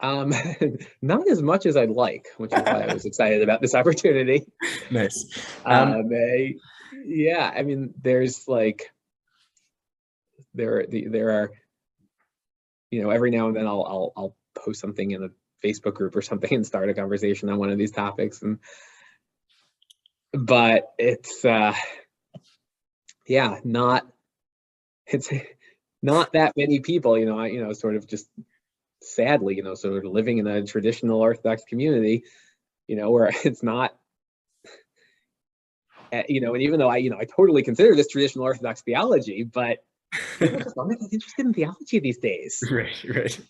[0.00, 0.34] Um,
[1.02, 4.44] not as much as I'd like, which is why I was excited about this opportunity.
[4.90, 5.16] Nice.
[5.64, 6.52] Um, Um, eh,
[7.04, 8.90] yeah, I mean, there's like
[10.52, 11.52] there the- there are
[12.92, 15.30] you know every now and then I'll I'll I'll post something in a
[15.66, 18.42] Facebook group or something and start a conversation on one of these topics.
[18.42, 18.58] And
[20.32, 21.74] but it's uh
[23.26, 24.06] yeah not
[25.06, 25.30] it's
[26.02, 28.28] not that many people you know I you know sort of just
[29.00, 32.24] sadly you know sort of living in a traditional orthodox community
[32.86, 33.94] you know where it's not
[36.12, 38.82] uh, you know and even though i you know i totally consider this traditional orthodox
[38.82, 39.78] theology but
[40.38, 43.40] people just aren't interested in theology these days right, right,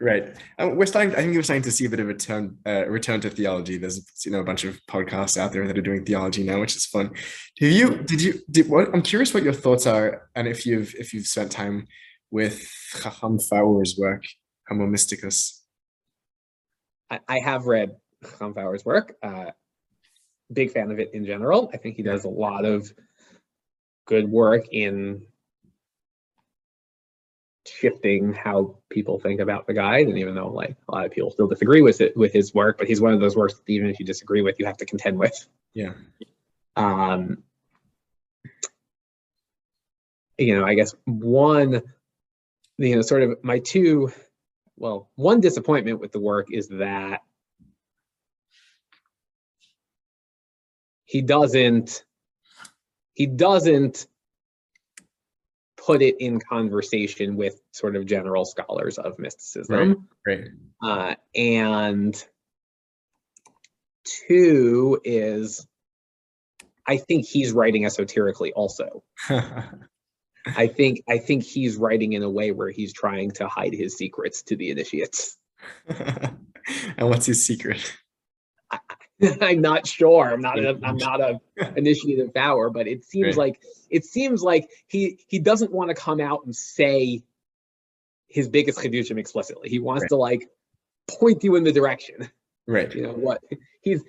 [0.00, 0.36] right.
[0.58, 1.12] Um, we're starting.
[1.12, 3.78] I think we're starting to see a bit of a return, uh, return to theology.
[3.78, 6.76] There's you know a bunch of podcasts out there that are doing theology now, which
[6.76, 7.10] is fun.
[7.60, 7.98] Have you?
[8.02, 8.40] Did you?
[8.50, 8.88] Did what?
[8.94, 11.86] I'm curious what your thoughts are, and if you've if you've spent time
[12.30, 12.70] with
[13.02, 14.24] Chacham Faur's work,
[14.68, 15.60] Homo Mysticus.
[17.10, 17.96] I, I have read
[18.38, 19.16] Chaim Faur's work.
[19.22, 19.46] Uh,
[20.52, 21.70] big fan of it in general.
[21.72, 22.92] I think he does a lot of
[24.06, 25.22] good work in
[27.68, 30.08] shifting how people think about the guide.
[30.08, 32.78] And even though like a lot of people still disagree with it with his work,
[32.78, 34.86] but he's one of those works that even if you disagree with, you have to
[34.86, 35.46] contend with.
[35.74, 35.92] Yeah.
[36.76, 37.42] Um,
[40.38, 41.82] you know, I guess one,
[42.78, 44.12] you know, sort of my two,
[44.76, 47.22] well, one disappointment with the work is that
[51.04, 52.04] he doesn't,
[53.14, 54.06] he doesn't
[55.88, 60.06] put it in conversation with sort of general scholars of mysticism.
[60.26, 60.48] Right.
[60.82, 62.22] Uh, and
[64.26, 65.66] two is
[66.86, 69.02] I think he's writing esoterically also.
[69.30, 73.96] I think I think he's writing in a way where he's trying to hide his
[73.96, 75.38] secrets to the initiates.
[75.88, 77.96] and what's his secret?
[79.40, 80.30] I'm not sure.
[80.30, 81.40] I'm not a I'm not a
[81.76, 83.48] initiate of Faur, but it seems Right.
[83.48, 87.22] like it seems like he he doesn't want to come out and say
[88.28, 89.68] his biggest chedushim explicitly.
[89.68, 90.08] He wants Right.
[90.10, 90.48] to like
[91.08, 92.30] point you in the direction.
[92.66, 92.94] Right.
[92.94, 93.42] You know what
[93.80, 94.02] he's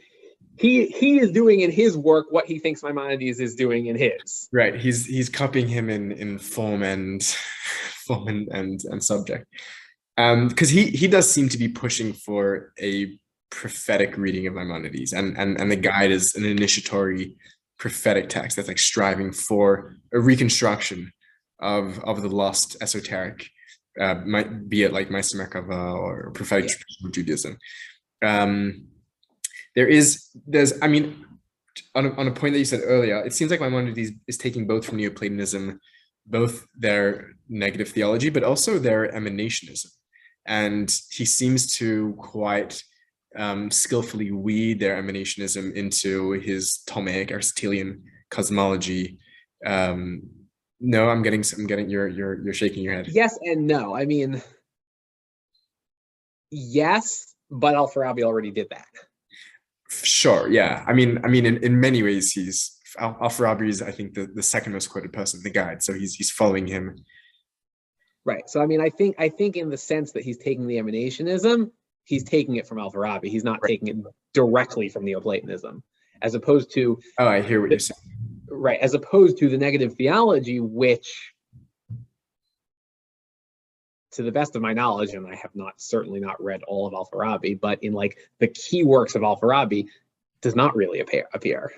[0.57, 4.49] he he is doing in his work what he thinks Maimonides is doing in his.
[4.51, 4.75] Right.
[4.75, 7.23] He's he's copying him in in form and
[8.05, 9.45] form and and, and subject.
[10.17, 13.17] Um, because he he does seem to be pushing for a
[13.49, 17.35] prophetic reading of Maimonides, and and and the guide is an initiatory
[17.77, 21.11] prophetic text that's like striving for a reconstruction
[21.59, 23.49] of of the lost esoteric,
[23.99, 27.09] uh, might be it like Ma'aseh Merkava or prophetic Yeah.
[27.11, 27.57] Judaism.
[28.23, 28.87] Um,
[29.75, 31.25] there is there's I mean
[31.95, 34.67] on a, on a point that you said earlier, it seems like Maimonides is taking
[34.67, 35.79] both from Neoplatonism,
[36.25, 39.87] both their negative theology, but also their emanationism.
[40.45, 42.83] And he seems to quite
[43.35, 49.19] um, skillfully weed their emanationism into his Ptolemaic Aristotelian cosmology.
[49.65, 50.23] Um,
[50.79, 53.07] no, I'm getting, I'm getting, you're, you're, you're shaking your head.
[53.09, 53.95] Yes and no.
[53.95, 54.41] I mean,
[56.51, 58.87] yes, but Al-Farabi already did that.
[59.89, 60.85] Sure, yeah.
[60.87, 64.27] I mean, I mean, in, in many ways, he's Al- Al-Farabi is, I think, the,
[64.33, 65.81] the second most quoted person in the guide.
[65.81, 66.95] So he's he's following him.
[68.23, 68.47] Right.
[68.47, 71.71] So I mean, I think I think in the sense that he's taking the emanationism,
[72.09, 73.25] he's taking it from Al-Farabi.
[73.29, 73.69] He's not Right.
[73.69, 73.97] taking it
[74.33, 75.83] directly from Neoplatonism,
[76.23, 77.99] as opposed to Oh, I hear what you're saying.
[78.49, 81.33] right, as opposed to the negative theology, which
[84.13, 86.93] to the best of my knowledge, and I have not certainly not read all of
[86.95, 89.85] Al-Farabi, but in like the key works of Al-Farabi,
[90.41, 91.71] does not really appear appear.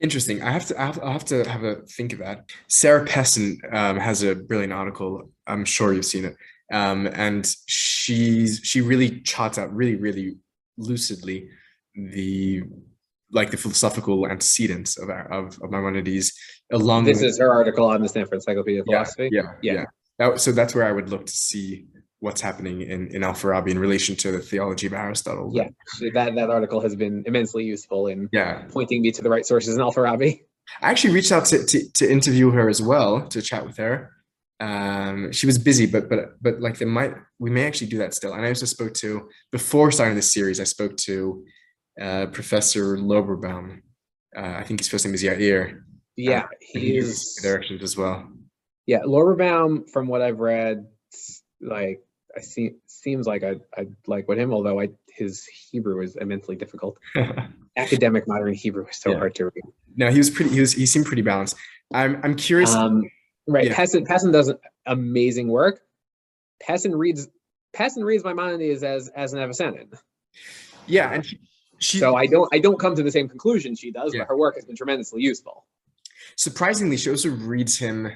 [0.00, 0.42] Interesting.
[0.42, 0.80] I have to.
[0.80, 2.50] I have, I'll have to have a think of that.
[2.68, 5.30] Sarah Pessin um, has a brilliant article.
[5.46, 6.36] I'm sure you've seen it.
[6.72, 10.36] Um, and she's she really charts out really really
[10.78, 11.48] lucidly
[11.94, 12.62] the
[13.32, 16.32] like the philosophical antecedents of our, of, of Maimonides
[16.72, 17.04] along.
[17.04, 19.28] This with- is her article on the Stanford Encyclopedia of yeah, Philosophy.
[19.32, 19.72] yeah, Yeah.
[19.72, 19.84] yeah.
[20.18, 21.86] That, so that's where I would look to see
[22.18, 25.50] what's happening in in Al Farabi in relation to the theology of Aristotle.
[25.54, 25.68] Yeah.
[26.14, 28.64] That that article has been immensely useful in yeah.
[28.70, 30.42] pointing me to the right sources in Al-Farabi.
[30.82, 34.10] I actually reached out to, to, to interview her as well to chat with her.
[34.60, 38.12] Um, she was busy, but but but like they might we may actually do that
[38.14, 38.34] still.
[38.34, 40.60] And I also spoke to before starting this series.
[40.60, 41.44] I spoke to
[42.00, 43.80] uh, Professor Lorberbaum.
[44.36, 45.80] Uh, I think his first name is Yair.
[46.16, 46.42] Yeah,
[46.74, 48.28] and he's directions as well.
[48.86, 49.00] yeah.
[49.00, 50.86] Lorberbaum, from what I've read,
[51.62, 52.00] like
[52.36, 54.52] I see, seems like I I like with him.
[54.52, 56.98] Although I his Hebrew is immensely difficult.
[57.76, 59.18] Academic modern Hebrew is so Yeah.
[59.18, 59.64] hard to read.
[59.96, 60.50] no, he was pretty.
[60.52, 61.56] He was he seemed pretty balanced.
[61.94, 62.74] I'm I'm curious.
[62.74, 63.02] Um,
[63.46, 63.66] right.
[63.66, 63.74] Yeah.
[63.74, 64.52] Pessin Pessin does
[64.86, 65.80] amazing work.
[66.62, 67.28] Pessin reads
[67.74, 69.92] Pessin reads Maimonides as as an Avicennan.
[70.86, 71.38] yeah, and she,
[71.78, 74.20] she So I don't I don't come to the same conclusion she does, Yeah.
[74.20, 75.66] but her work has been tremendously useful.
[76.36, 78.10] surprisingly she also reads him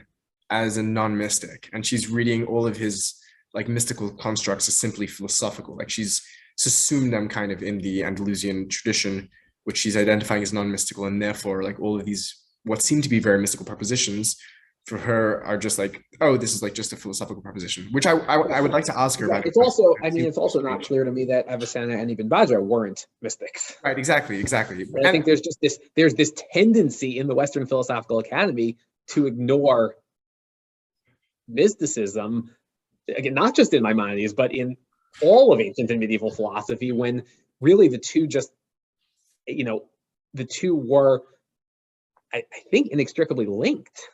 [0.51, 3.15] as a non-mystic, and she's reading all of his
[3.55, 5.77] like mystical constructs as simply philosophical.
[5.77, 6.23] Like she's
[6.67, 9.29] assumed them kind of in the Andalusian tradition,
[9.65, 13.19] which she's identifying as non-mystical, and therefore like all of these what seem to be
[13.21, 14.37] very mystical propositions
[14.85, 18.13] for her are just like oh this is like just a philosophical proposition which i
[18.13, 20.83] i, I would like to ask her about It's also I mean it's also not
[20.83, 23.77] clear to me that Avicenna and Ibn Bajja weren't mystics.
[23.83, 27.67] right exactly exactly And I think there's just this there's this tendency in the Western
[27.67, 28.77] Philosophical Academy
[29.09, 29.97] to ignore
[31.49, 32.51] mysticism,
[33.09, 34.77] again, not just in Maimonides, but in
[35.23, 37.25] all of ancient and medieval philosophy, when
[37.61, 38.51] really the two just,
[39.47, 39.85] you know,
[40.33, 41.23] the two were,
[42.33, 44.09] I, I think, inextricably linked.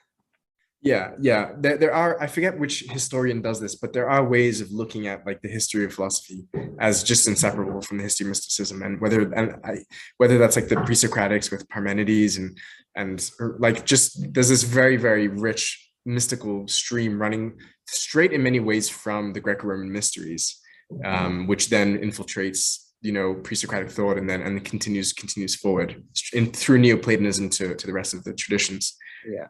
[0.83, 1.53] Yeah, yeah.
[1.59, 5.09] There, there are, I forget which historian does this, but there are ways of looking
[5.09, 6.47] at like the history of philosophy
[6.79, 8.83] as just inseparable from the history of mysticism.
[8.83, 9.85] And whether and I,
[10.17, 12.57] whether that's like the pre-Socratics with Parmenides and
[12.97, 18.89] and like just there's this very, very rich mystical stream running straight in many ways
[18.89, 20.59] from the Greco-Roman mysteries,
[21.05, 26.51] um, which then infiltrates you know pre-Socratic thought and then and continues continues forward in
[26.53, 28.97] through Neoplatonism to, to the rest of the traditions.
[29.31, 29.49] Yeah.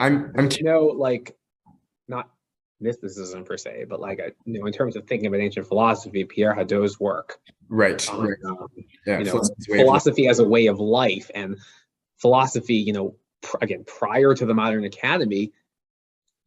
[0.00, 1.36] I'm I'm you know, like
[2.06, 2.30] not
[2.80, 6.24] mysticism per se, but like I, you know, in terms of thinking about ancient philosophy,
[6.24, 8.38] Pierre Hadot's work Right, on, right.
[8.46, 8.68] um,
[9.06, 11.58] Yeah, you know, philosophy's way of- philosophy as a way of life and
[12.18, 15.52] philosophy, you know, pr- again, prior to the modern academy,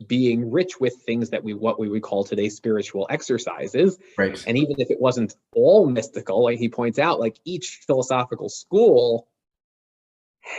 [0.07, 3.99] being rich with things that we what we would call today spiritual exercises.
[4.17, 4.41] right.
[4.47, 9.27] And even if it wasn't all mystical, like he points out, like each philosophical school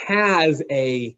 [0.06, 1.16] has a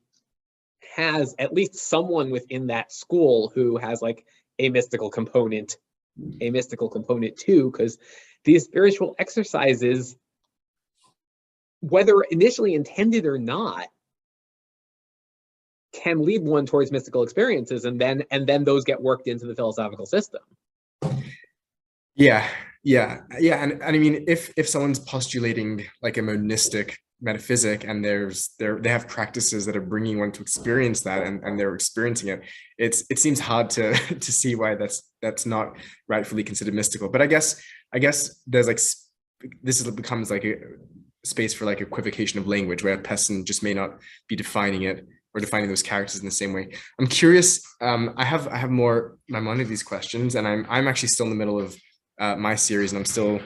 [0.95, 4.25] has at least someone within that school who has like
[4.59, 5.77] a mystical component,
[6.41, 7.99] a mystical component too, because
[8.45, 10.17] these spiritual exercises,
[11.81, 13.89] whether initially intended or not,
[15.93, 19.55] can lead one towards mystical experiences and then and then those get worked into the
[19.55, 20.43] philosophical system.
[22.17, 22.47] Yeah,
[22.85, 23.63] yeah, yeah.
[23.63, 28.79] And, and I mean, if if someone's postulating like a monistic metaphysic and there's there
[28.79, 32.43] they have practices that are bringing one to experience that and, and they're experiencing it,
[32.77, 35.73] it's it seems hard to to see why that's that's not
[36.07, 37.09] rightfully considered mystical.
[37.09, 37.61] But I guess
[37.93, 38.81] I guess there's like
[39.63, 40.57] this is becomes like a
[41.25, 45.07] space for like equivocation of language where a person just may not be defining it
[45.35, 46.75] or defining those characters in the same way.
[47.01, 47.65] I'm curious.
[47.81, 51.09] Um, I have I have more i'm one of these questions, and I'm I'm actually
[51.09, 51.77] still in the middle of
[52.21, 53.41] uh, my series, and I'm still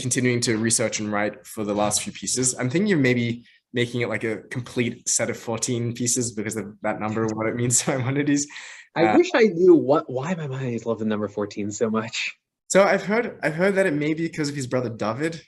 [0.00, 2.54] continuing to research and write for the last few pieces.
[2.58, 6.74] I'm thinking of maybe making it like a complete set of 14 pieces because of
[6.82, 8.46] that number what it means to Maimonides.
[8.94, 12.32] I Uh, wish I knew what why my mind love the number 14 so much.
[12.68, 15.40] So I've heard I've heard that it may be because of his brother David.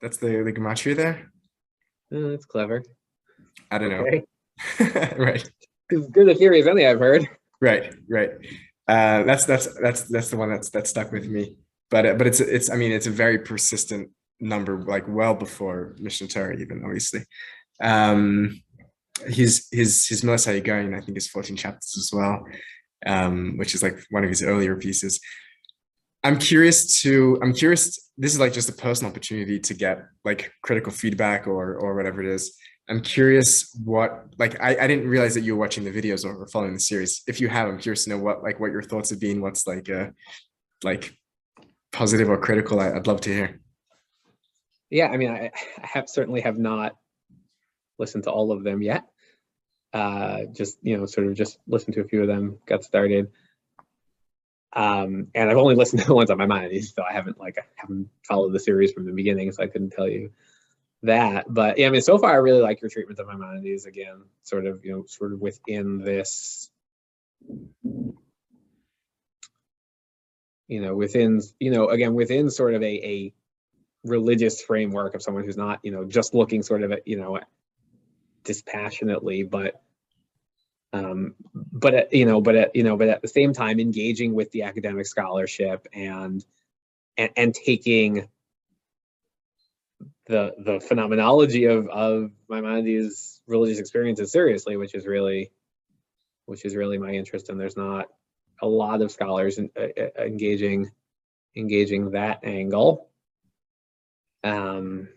[0.00, 1.30] That's the the gematria there.
[2.12, 2.82] Oh, that's clever.
[3.70, 4.04] I don't know.
[5.18, 5.46] Right,
[5.92, 7.28] As good a theory as any I've heard.
[7.60, 8.30] right, right.
[8.88, 11.58] Uh, that's that's that's that's the one that's that stuck with me.
[11.90, 15.96] But uh, but it's it's I mean it's a very persistent number, like well before
[15.98, 17.20] Mishnah Torah even obviously.
[17.82, 18.62] Um,
[19.26, 22.44] his his his Millot HaHiggayon I think is 14 chapters as well,
[23.06, 25.20] um, which is like one of his earlier pieces.
[26.22, 28.10] I'm curious to I'm curious.
[28.18, 32.20] This is like just a personal opportunity to get like critical feedback or or whatever
[32.20, 32.56] it is.
[32.88, 36.46] I'm curious what like I, I didn't realize that you were watching the videos or
[36.48, 37.22] following the series.
[37.26, 39.40] If you have, I'm curious to know what like what your thoughts have been.
[39.40, 40.08] What's like uh
[40.82, 41.16] like
[41.96, 42.78] positive or critical.
[42.78, 43.60] I, I'd love to hear.
[44.90, 45.50] Yeah, I mean, I,
[45.82, 46.94] I have certainly have not
[47.98, 49.04] listened to all of them yet.
[49.94, 53.28] Uh, just you know, sort of just listened to a few of them, got started.
[54.74, 57.58] Um, and I've only listened to the ones on my mind, so I haven't like
[57.58, 60.32] I haven't followed the series from the beginning, so I couldn't tell you
[61.02, 61.46] that.
[61.48, 63.86] But yeah, I mean, so far I really like your treatment of Maimonides.
[63.86, 66.70] Again, sort of you know, sort of within this,
[70.68, 73.34] you know, within you know, again within sort of a a
[74.06, 77.40] religious framework of someone who's not you know just looking sort of at you know
[78.44, 79.82] dispassionately but
[80.92, 84.34] um but at, you know but at you know but at the same time engaging
[84.34, 86.44] with the academic scholarship and
[87.16, 88.28] and, and taking
[90.26, 95.50] the the phenomenology of of Maimonides religious experiences seriously which is really
[96.44, 98.06] which is really my interest and there's not
[98.62, 100.90] a lot of scholars in, uh, uh, engaging
[101.56, 103.08] engaging that angle
[104.44, 105.08] um,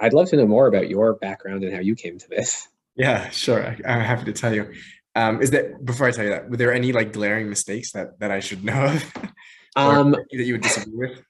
[0.00, 2.68] I'd love to know more about your background and how you came to this.
[2.96, 3.64] Yeah, sure.
[3.64, 4.72] I, I'm happy to tell you.
[5.14, 8.18] Um, is that before I tell you that, were there any like glaring mistakes that
[8.18, 9.12] that I should know of,
[9.76, 11.22] Um, that you would disagree with?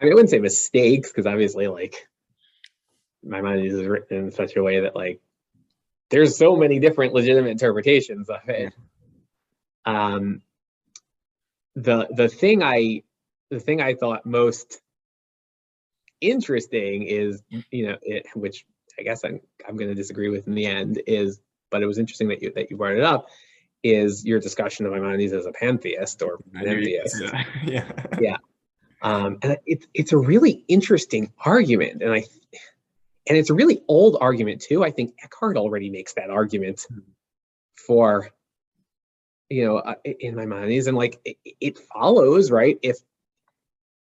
[0.00, 2.08] I mean, I wouldn't say mistakes because obviously, like,
[3.24, 5.20] my mind is written in such a way that like
[6.10, 8.72] there's so many different legitimate interpretations of it.
[9.88, 10.42] Um,
[11.76, 13.02] the the thing I
[13.50, 14.80] the thing I thought most
[16.20, 18.64] interesting is you know it, which
[18.98, 21.98] I guess I'm I'm going to disagree with in the end is but it was
[21.98, 23.26] interesting that you that you brought it up
[23.84, 27.16] is your discussion of Maimonides as a pantheist or pantheist.
[27.16, 27.46] say.
[27.64, 27.92] Yeah.
[28.20, 28.36] Yeah.
[29.02, 32.24] Um, and it's it's a really interesting argument, and I
[33.28, 34.82] and it's a really old argument too.
[34.82, 36.98] I think Eckhart already makes that argument Hmm.
[37.86, 38.30] for
[39.50, 39.94] you know uh,
[40.34, 42.98] my mind, is and like it, it follows right if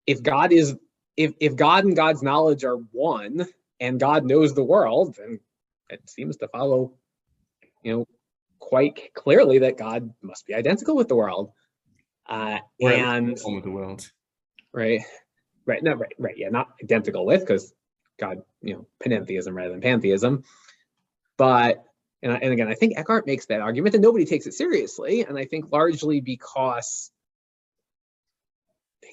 [0.07, 0.77] if God is
[1.17, 3.47] if if God and God's knowledge are one,
[3.79, 5.41] and God knows the world, then
[5.89, 6.93] it seems to follow,
[7.83, 8.07] you know,
[8.59, 11.53] quite clearly that God must be identical with the world.
[12.29, 14.09] Uh, least and of the world.
[14.73, 15.01] right
[15.67, 17.73] right no right right yeah not identical with because
[18.19, 20.45] god you know panentheism rather than pantheism
[21.37, 21.85] but
[22.23, 25.25] and, and again i think eckhart makes that argument and nobody takes it seriously.
[25.25, 27.11] And i think largely because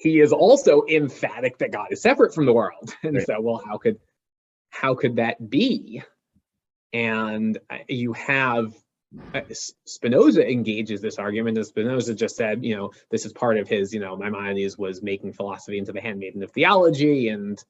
[0.00, 2.94] he is also emphatic that god is separate from the world.
[3.02, 3.26] And Right.
[3.26, 3.98] so well how could
[4.70, 6.02] how could that be?
[6.92, 8.72] And uh, you have
[9.34, 9.40] uh,
[9.86, 13.92] Spinoza engages this argument, and Spinoza just said, you know, this is part of his,
[13.92, 17.62] you know, Maimonides was making philosophy into the handmaiden of theology, and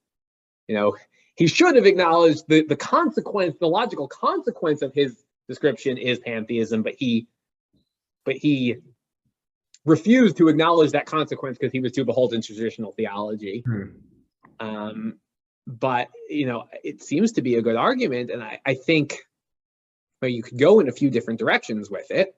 [0.68, 0.96] you know,
[1.36, 6.82] he should have acknowledged the the consequence, the logical consequence of his description is pantheism,
[6.82, 7.26] but he,
[8.24, 8.76] but he
[9.84, 13.64] refused to acknowledge that consequence because he was too beholden to traditional theology.
[13.66, 13.82] Hmm.
[14.60, 15.18] Um,
[15.66, 19.18] but you know, it seems to be a good argument, and I, I think
[20.20, 22.34] well, you could go in a few different directions with it.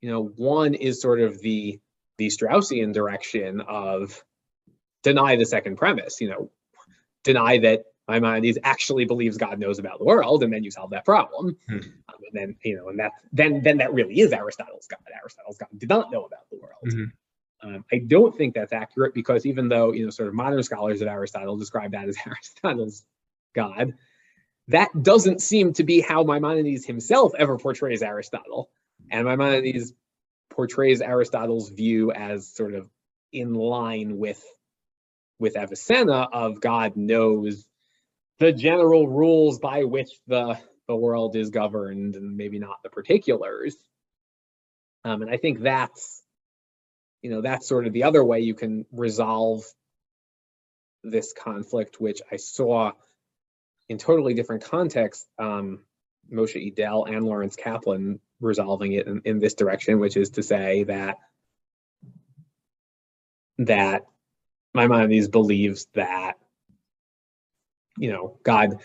[0.00, 1.80] You know, one is sort of the
[2.18, 4.22] the Straussian direction of
[5.02, 6.20] deny the second premise.
[6.20, 6.50] You know,
[7.24, 11.04] deny that Maimonides actually believes God knows about the world, and then you solve that
[11.04, 11.56] problem.
[11.68, 11.76] Hmm.
[11.76, 15.00] Um, and then you know, and that then then that really is Aristotle's God.
[15.14, 16.84] Aristotle's God did not know about the world.
[16.84, 17.12] Mhm.
[17.64, 21.00] Um, I don't think that's accurate because even though you know sort of modern scholars
[21.00, 23.04] of Aristotle describe that as Aristotle's
[23.54, 23.94] God,
[24.68, 28.70] that doesn't seem to be how Maimonides himself ever portrays Aristotle.
[29.10, 29.92] And Maimonides
[30.50, 32.88] portrays Aristotle's view as sort of
[33.32, 34.42] in line with
[35.38, 37.66] with Avicenna of God knows
[38.38, 40.58] the general rules by which the
[40.88, 43.76] the world is governed and maybe not the particulars.
[45.04, 46.22] Um, and I think that's
[47.22, 49.64] you know that's sort of the other way you can resolve
[51.04, 52.92] this conflict, which I saw
[53.88, 55.26] in totally different contexts.
[55.38, 55.80] Um,
[56.32, 60.84] Moshe Idel and Lawrence Kaplan resolving it in, in this direction, which is to say
[60.84, 61.18] that
[63.58, 64.06] that
[64.74, 66.38] Maimonides believes that
[67.98, 68.78] you know God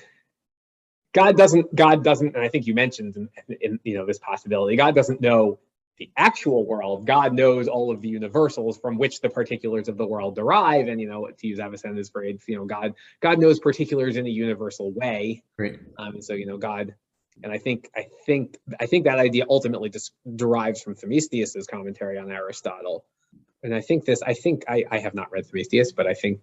[1.14, 4.76] God doesn't God doesn't and I think you mentioned in, in you know this possibility
[4.76, 5.60] God doesn't know
[5.98, 7.08] the actual world.
[7.08, 11.02] God knows all of the universals from which the particulars of the world derive and
[11.02, 14.92] you know to use Avicenna's phrase you know God God knows particulars in a universal
[14.92, 15.44] way.
[15.58, 15.80] Great.
[15.98, 16.94] um, and so you know God
[17.44, 22.18] and I think I think I think that idea ultimately just derives from Themistius's commentary
[22.18, 23.06] on Aristotle.
[23.64, 26.42] And I think this I think I, I have not read Themistius but I think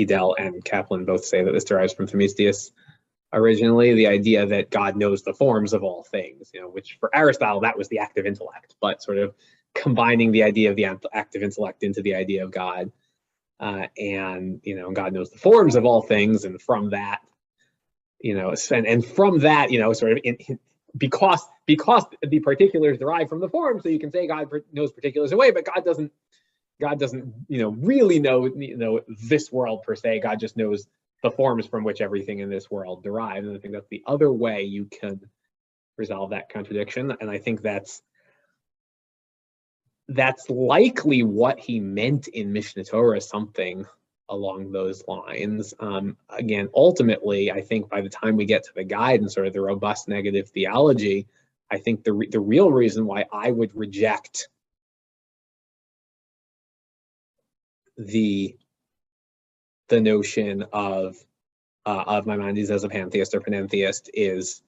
[0.00, 2.70] Idel and Kaplan both say that this derives from Themistius
[3.32, 7.14] originally the idea that God knows the forms of all things, you know, which for
[7.14, 9.34] Aristotle that was the active intellect, but sort of
[9.74, 12.90] combining the idea of the active intellect into the idea of God,
[13.60, 17.20] uh, and you know, God knows the forms of all things, and from that,
[18.20, 20.58] you know, and, and from that, you know, sort of in, in-
[20.96, 25.32] because because the particulars derive from the form, so you can say God knows particulars
[25.32, 26.12] away, but God doesn't.
[26.80, 30.20] God doesn't, you know, really know, you know, this world per se.
[30.20, 30.86] God just knows
[31.22, 33.46] the forms from which everything in this world derives.
[33.46, 35.20] And I think that's the other way you can
[35.96, 37.16] resolve that contradiction.
[37.20, 38.02] And I think that's
[40.08, 43.84] that's likely what he meant in Mishnah Torah, something
[44.30, 45.74] along those lines.
[45.80, 49.46] Um, again, ultimately, I think by the time we get to the guide and sort
[49.46, 51.26] of the robust negative theology,
[51.70, 54.48] I think the re- the real reason why I would reject
[57.98, 58.56] the
[59.88, 61.16] the notion of
[61.84, 64.62] uh, of Maimonides as a pantheist or panentheist is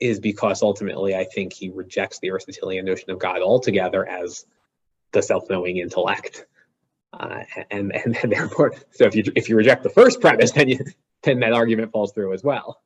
[0.00, 4.46] is because ultimately I think he rejects the Aristotelian notion of God altogether as
[5.12, 6.46] the self-knowing intellect,
[7.12, 7.40] uh,
[7.70, 10.78] and, and and therefore, so if you if you reject the first premise, then you
[11.22, 12.80] then that argument falls through as well.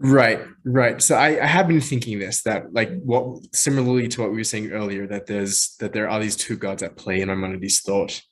[0.00, 1.02] Right, right.
[1.02, 4.44] So I, I have been thinking this that like what similarly to what we were
[4.44, 8.22] saying earlier that there's that there are these two gods at play in Maimonides' thought.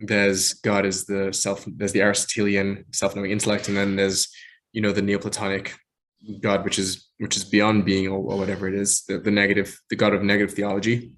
[0.00, 4.28] There's God as the self, there's the Aristotelian self-knowing intellect, and then there's
[4.72, 5.74] you know the Neoplatonic
[6.40, 9.80] God, which is which is beyond being or, or whatever it is, the, the negative,
[9.90, 11.16] the God of negative theology.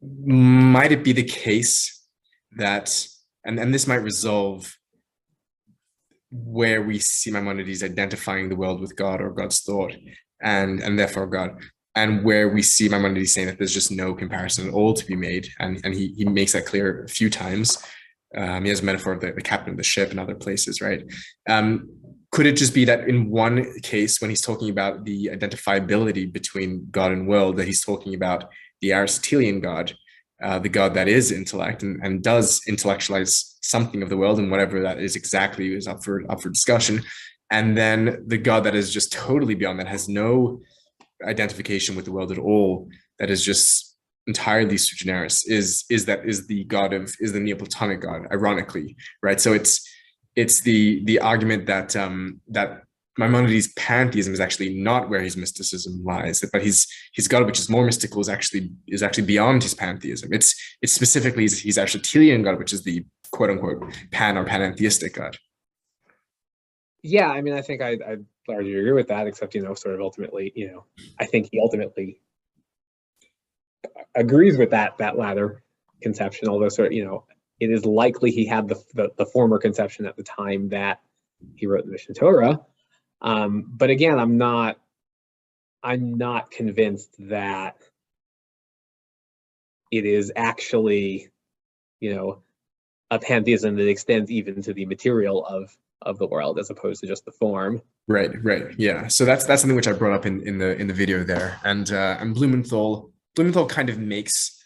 [0.00, 2.02] Might it be the case
[2.56, 3.06] that
[3.44, 4.74] and, and this might resolve
[6.30, 9.94] where we see Maimonides identifying the world with God or God's thought
[10.42, 11.58] and and therefore God
[11.96, 15.16] and where we see Maimonides saying that there's just no comparison at all to be
[15.16, 15.48] made.
[15.58, 17.78] And and he, he makes that clear a few times.
[18.36, 20.80] Um, he has a metaphor of the, the captain of the ship and other places
[20.80, 21.02] right?
[21.48, 21.88] Um,
[22.32, 26.86] could it just be that in one case when he's talking about the identifiability between
[26.90, 28.50] God and world that he's talking about
[28.82, 29.94] the Aristotelian God
[30.42, 34.50] uh, the God that is intellect and, and does intellectualize something of the world and
[34.50, 37.02] whatever that is exactly is up for up for discussion.
[37.50, 40.60] And then the God that is just totally beyond that has no
[41.24, 46.26] identification with the world at all, that is just entirely sui generis, is is that
[46.28, 49.40] is the God of is the Neoplatonic God, ironically, right?
[49.40, 49.88] So it's
[50.34, 52.82] it's the the argument that um that
[53.18, 57.70] Maimonides' pantheism is actually not where his mysticism lies, but his his God, which is
[57.70, 60.32] more mystical, is actually is actually beyond his pantheism.
[60.32, 65.14] It's it's specifically his, his Aristotelian God, which is the quote unquote pan or panentheistic
[65.14, 65.38] God.
[67.02, 68.16] Yeah, I mean, I think I I
[68.48, 70.84] largely agree with that, except you know, sort of ultimately, you know,
[71.18, 72.20] I think he ultimately
[74.14, 75.62] agrees with that that latter
[76.02, 77.24] conception, although sort of you know,
[77.60, 81.00] it is likely he had the the, the former conception at the time that
[81.54, 82.60] he wrote the Mishnah Torah
[83.20, 84.78] um, but again, I'm not
[85.82, 87.76] I'm not convinced that
[89.92, 91.30] it is actually,
[92.00, 92.42] you know,
[93.10, 97.06] a pantheism that extends even to the material of of the world as opposed to
[97.06, 97.80] just the form.
[98.08, 99.08] Right, right, yeah.
[99.08, 101.60] So that's that's something which I brought up in in the in the video there,
[101.64, 104.56] and uh, and Blumenthal Blumenthal kind of makes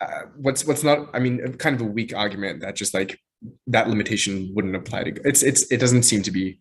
[0.00, 3.20] uh, what's what's not I mean kind of a weak argument that just like
[3.66, 6.58] that limitation wouldn't apply to it's it's it doesn't seem to be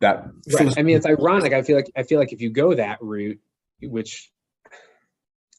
[0.00, 0.78] that right.
[0.78, 1.52] i mean it's ironic.
[1.52, 3.40] I feel like i feel like if you go that route
[3.82, 4.30] which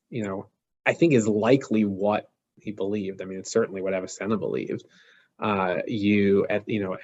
[0.10, 0.48] you know
[0.86, 2.30] i think is likely what
[2.62, 3.22] he believed.
[3.22, 4.84] I mean it's certainly what avicenna believed.
[5.40, 6.98] Uh you at you know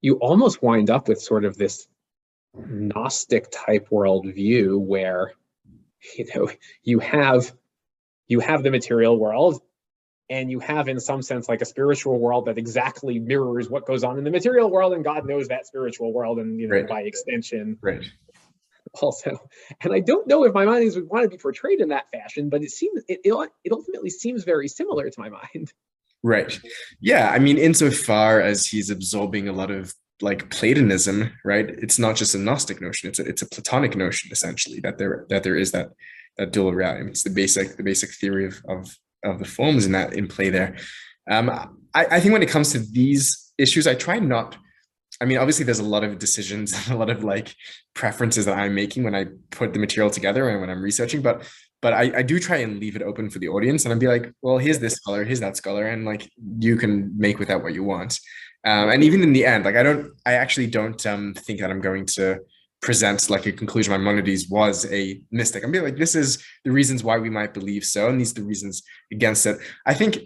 [0.00, 1.88] you almost wind up with sort of this
[2.54, 5.32] gnostic type worldview where
[6.16, 6.48] you know
[6.82, 7.52] you have
[8.26, 9.60] you have the material world
[10.30, 14.04] and you have in some sense like a spiritual world that exactly mirrors what goes
[14.04, 16.88] on in the material world and god knows that spiritual world and you know right.
[16.88, 17.78] by extension.
[17.80, 18.04] Right.
[19.02, 19.38] Also
[19.82, 22.62] and i don't know if Maimonides would want to be portrayed in that fashion but
[22.62, 25.74] it seems it, it, it ultimately seems very similar to my mind.
[26.22, 26.58] Right.
[26.98, 32.16] Yeah i mean insofar as he's absorbing a lot of like platonism right it's not
[32.16, 35.56] just a gnostic notion it's a, it's a platonic notion essentially that there that there
[35.56, 35.90] is that
[36.38, 39.92] that dual reality it's the basic the basic theory of, of of the forms in
[39.92, 40.76] that in play there.
[41.30, 41.50] Um,
[41.94, 44.56] I, I think when it comes to these issues, I try not.
[45.20, 47.54] I mean, obviously, there's a lot of decisions and a lot of like
[47.94, 51.22] preferences that I'm making when I put the material together and when I'm researching.
[51.22, 51.48] But
[51.80, 54.08] but I, I do try and leave it open for the audience, and I'd be
[54.08, 57.62] like, well, here's this scholar, here's that scholar, and like you can make with that
[57.62, 58.18] what you want.
[58.64, 61.70] Um, and even in the end, like I don't, I actually don't um, think that
[61.70, 62.40] I'm going to
[62.80, 65.64] presents like a conclusion Maimonides was a mystic.
[65.64, 68.40] I'm being like, this is the reasons why we might believe so, and these are
[68.40, 69.58] the reasons against it.
[69.86, 70.18] I think,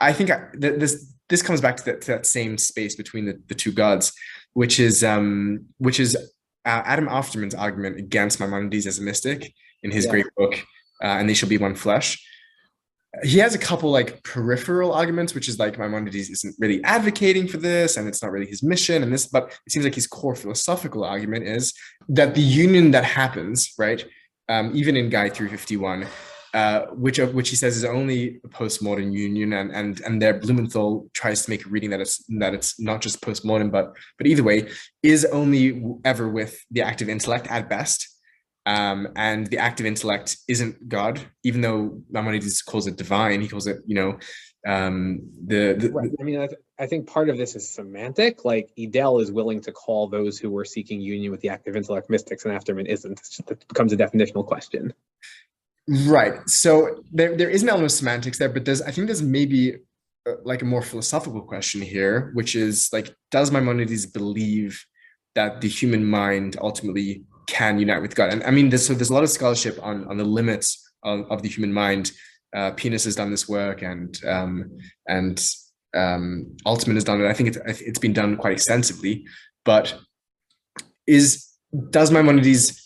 [0.00, 3.54] I think this this comes back to that, to that same space between the, the
[3.54, 4.12] two gods,
[4.52, 6.16] which is um which is
[6.64, 10.10] uh, Adam Afterman's argument against Maimonides as a mystic in his yeah.
[10.10, 10.54] great book,
[11.02, 12.22] uh, and they shall be one flesh
[13.22, 17.58] he has a couple like peripheral arguments, which is like Maimonides isn't really advocating for
[17.58, 19.26] this, and it's not really his mission, and this.
[19.26, 21.74] But it seems like his core philosophical argument is
[22.08, 24.04] that the union that happens, right,
[24.48, 26.06] um, even in Guide 351,
[26.54, 31.10] uh, which which he says is only a post-mortem union, and and and there Blumenthal
[31.12, 34.42] tries to make a reading that it's that it's not just post-mortem, but but either
[34.42, 34.68] way
[35.02, 38.11] is only ever with the active intellect at best
[38.66, 43.40] um, and the active intellect isn't God, even though Maimonides calls it divine.
[43.40, 44.18] He calls it, you know,
[44.66, 45.74] um, the.
[45.78, 46.10] the right.
[46.20, 48.44] I mean, I, th- I, think part of this is semantic.
[48.44, 52.08] Like Idel is willing to call those who were seeking union with the active intellect
[52.08, 53.18] mystics, and Afterman isn't.
[53.18, 54.94] Just, it becomes a definitional question.
[55.88, 56.48] Right.
[56.48, 59.78] So there, there is an element of semantics there, but there's, I think there's maybe
[60.26, 64.84] uh, like a more philosophical question here, which is like, does Maimonides believe
[65.34, 68.32] that the human mind ultimately can unite with God.
[68.32, 70.68] And I mean, there's so there's a lot of scholarship on on the limits
[71.02, 72.12] of, of the human mind.
[72.54, 75.36] Uh, Pines has done this work, and um, and
[75.94, 77.28] um, Altmann has done it.
[77.28, 79.24] I think it's it's been done quite extensively.
[79.64, 79.94] But
[81.06, 81.46] is
[81.90, 82.82] does Maimonides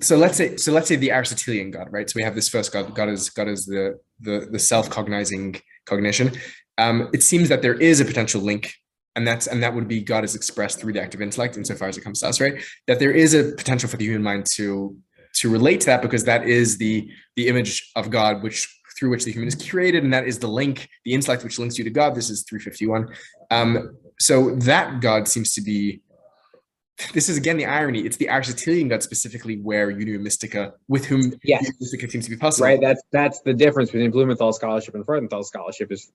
[0.00, 2.08] so let's say so let's say the Aristotelian God, right?
[2.08, 6.32] So we have this first God, God is God is the the, the self-cognizing cognition.
[6.78, 8.72] Um, it seems that there is a potential link,
[9.18, 11.98] and that's and that would be God is expressed through the active intellect, insofar as
[11.98, 12.62] it comes to us, right?
[12.86, 14.96] That there is a potential for the human mind to
[15.40, 19.24] to relate to that because that is the the image of God which through which
[19.24, 21.90] the human is created, and that is the link, the intellect which links you to
[21.90, 22.14] God.
[22.14, 23.08] This is 351.
[23.50, 26.00] Um, so that God seems to be
[27.12, 28.00] this is again the irony.
[28.00, 31.70] It's the Aristotelian God specifically where Unio Mystica, with whom yes.
[31.80, 32.66] Mystica seems to be possible.
[32.66, 32.80] Right.
[32.80, 35.90] That's that's the difference between Blumenthal scholarship and Freudenthal scholarship.
[35.90, 36.12] Is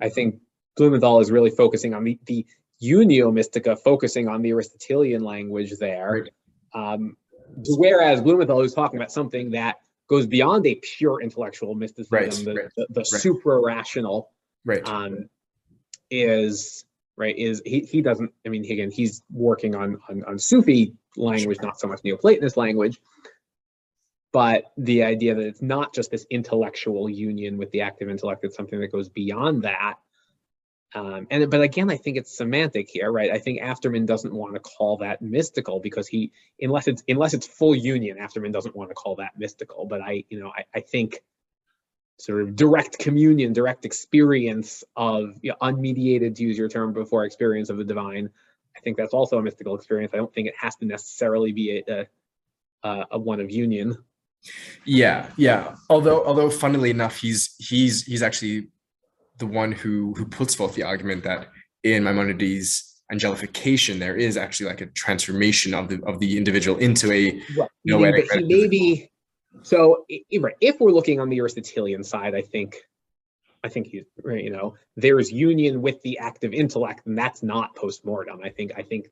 [0.00, 0.40] I think
[0.76, 2.46] Blumenthal is really focusing on the the
[2.82, 6.26] Unio Mystica, focusing on the Aristotelian language there.
[6.72, 7.16] Um,
[7.76, 9.76] whereas Blumenthal is talking about something that
[10.08, 13.06] goes beyond a pure intellectual mysticism, right, the, right, the, the right.
[13.06, 14.30] supra rational,
[14.64, 14.86] right?
[14.88, 15.28] Um,
[16.10, 16.84] is
[17.16, 21.58] right is he, he doesn't i mean again he's working on, on on sufi language
[21.62, 23.00] not so much neoplatonist language
[24.32, 28.56] but the idea that it's not just this intellectual union with the active intellect it's
[28.56, 29.96] something that goes beyond that
[30.94, 34.54] um, and but again i think it's semantic here right i think afterman doesn't want
[34.54, 38.90] to call that mystical because he unless it's unless it's full union afterman doesn't want
[38.90, 41.20] to call that mystical but i you know i, I think
[42.20, 47.24] sort of direct communion, direct experience of you know, unmediated, to use your term before,
[47.24, 48.30] experience of the divine.
[48.76, 50.12] I think that's also a mystical experience.
[50.14, 52.06] I don't think it has to necessarily be a,
[52.82, 53.96] a, a one of union.
[54.84, 55.76] Yeah, yeah.
[55.88, 58.68] Although, although, funnily enough, he's he's he's actually
[59.40, 61.48] the one who who puts forth the argument that
[61.82, 67.10] in Maimonides' angelification, there is actually like a transformation of the of the individual into
[67.10, 67.68] a right.
[67.84, 68.30] noetic.
[68.32, 69.10] He may be
[69.62, 72.76] so if we're looking on the Aristotelian side, I think,
[73.64, 78.40] I think he's you know there's union with the active intellect, and that's not post-mortem.
[78.44, 79.08] I think I think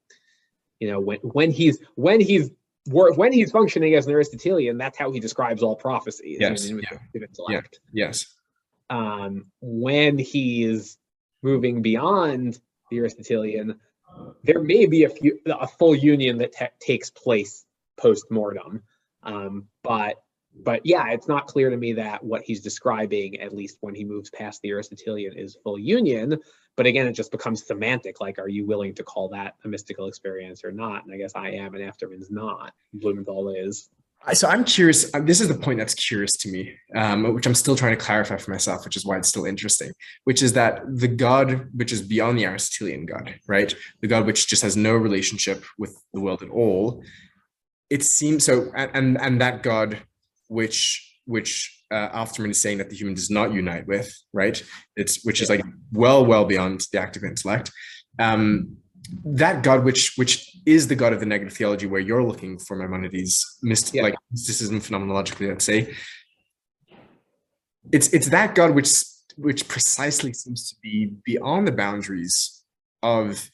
[0.79, 2.51] you know when when he's when he's
[2.87, 6.37] when he's functioning as an Aristotelian, that's how he describes all prophecy.
[6.41, 6.71] Yes.
[6.71, 6.99] Yeah.
[7.49, 7.61] yeah.
[7.93, 8.38] Yes.
[8.91, 10.99] Um, when he's
[11.43, 12.59] moving beyond
[12.91, 13.79] the Aristotelian,
[14.43, 17.65] there may be a few a full union that takes place
[17.97, 18.83] post mortem.
[19.23, 20.17] Um, but
[20.61, 24.05] but yeah, it's not clear to me that what he's describing, at least when he
[24.05, 26.39] moves past the Aristotelian, is full union.
[26.77, 28.21] But again, it just becomes semantic.
[28.21, 31.05] Like, are you willing to call that a mystical experience or not?
[31.05, 32.73] And I guess I am, and Afterman's not.
[32.93, 33.89] Blumenthal is.
[34.33, 35.13] So I'm curious.
[35.15, 38.05] Uh, this is the point that's curious to me, um, which I'm still trying to
[38.05, 39.93] clarify for myself, which is why it's still interesting.
[40.25, 43.75] Which is that the God, which is beyond the Aristotelian God, right?
[44.03, 47.03] The God which just has no relationship with the world at all.
[47.91, 50.03] It seems so, and and, and that God
[50.49, 54.63] which which uh, Afterman is saying that the human does not unite with, right?
[54.97, 55.63] It's which is like
[55.93, 57.71] well, well beyond the active intellect.
[58.19, 58.79] Um,
[59.25, 62.77] that God, which which is the God of the negative theology, where you're looking for
[62.77, 64.03] Maimonides, myst- yeah.
[64.03, 65.95] like mysticism phenomenologically, let's say.
[67.93, 68.93] It's it's that God which
[69.37, 72.65] which precisely seems to be beyond the boundaries
[73.03, 73.51] of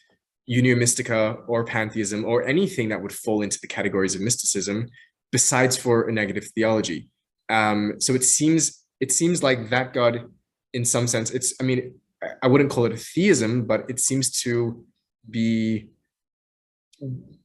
[0.48, 4.88] Unio Mystica or pantheism or anything that would fall into the categories of mysticism
[5.30, 7.08] besides for a negative theology.
[7.48, 10.26] Um, so it seems it seems like that God,
[10.72, 11.94] in some sense, it's I mean
[12.42, 14.84] I wouldn't call it a theism, but it seems to
[15.30, 15.88] be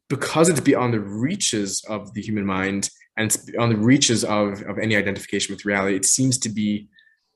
[0.10, 4.62] because it's beyond the reaches of the human mind and it's beyond the reaches of,
[4.64, 6.88] of any identification with reality, it seems to be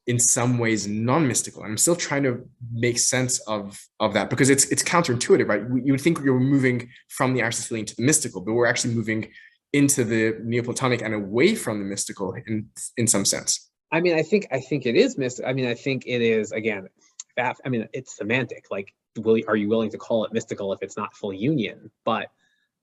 [0.07, 1.61] in some ways non-mystical.
[1.63, 5.61] And I'm still trying to make sense of, of that because it's it's counterintuitive, right?
[5.85, 9.31] You would think you're moving from the Aristotelian to the mystical, but we're actually moving
[9.71, 12.67] into the Neoplatonic and away from the mystical in
[12.97, 13.69] in some sense.
[13.91, 15.45] I mean, I think I think it is mystic.
[15.45, 16.89] I mean, I think it is again.
[17.37, 18.65] I mean, it's semantic.
[18.69, 21.91] Like, will are you willing to call it mystical if it's not full union?
[22.03, 22.31] But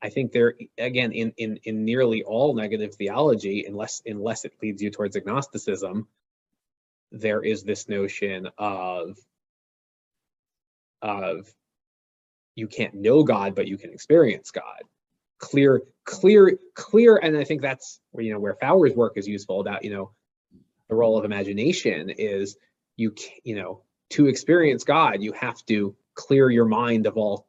[0.02, 4.82] I think there again in in in nearly all negative theology, unless unless it leads
[4.82, 6.08] you towards agnosticism,
[7.12, 9.18] there is this notion of
[11.02, 11.52] of
[12.54, 14.82] you can't know God, but you can experience God
[15.40, 17.16] clear, clear, clear.
[17.16, 20.12] And I think that's where, you know, where Faur's work is useful about, you know,
[20.88, 22.56] the role of imagination is
[22.96, 27.46] you, you know, to experience God, you have to clear your mind of all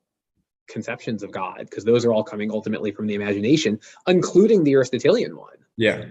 [0.68, 5.36] conceptions of God, because those are all coming ultimately from the imagination, including the Aristotelian
[5.36, 5.58] one.
[5.78, 6.06] Yeah.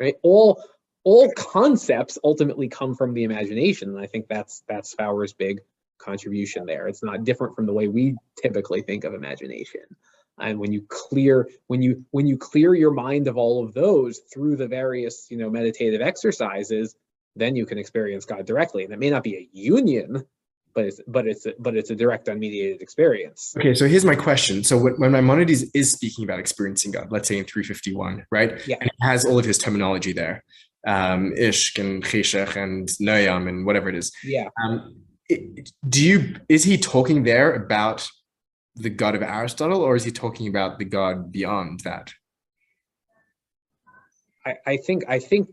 [0.00, 0.16] Right.
[0.22, 0.62] All
[1.04, 3.90] all concepts ultimately come from the imagination.
[3.90, 5.60] And I think that's that's Faur's big
[5.98, 6.88] contribution there.
[6.88, 9.82] It's not different from the way we typically think of imagination
[10.38, 14.20] and when you clear when you when you clear your mind of all of those
[14.32, 16.94] through the various you know meditative exercises
[17.36, 20.24] then you can experience god directly and it may not be a union
[20.74, 23.54] but it's but it's a, but it's a direct unmediated experience.
[23.58, 24.64] Okay, so here's my question.
[24.64, 28.66] So when, when Maimonides is speaking about experiencing God, let's say in 351, right?
[28.66, 28.76] Yeah.
[28.80, 30.44] And he has all of his terminology there,
[30.86, 34.12] um, ishk and cheshech and noyam and whatever it is.
[34.24, 34.48] Yeah.
[34.62, 34.96] Um,
[35.28, 38.08] it- do you is he talking there about
[38.74, 42.12] the God of Aristotle, or is he talking about the God beyond that?
[44.46, 45.48] I, I think I think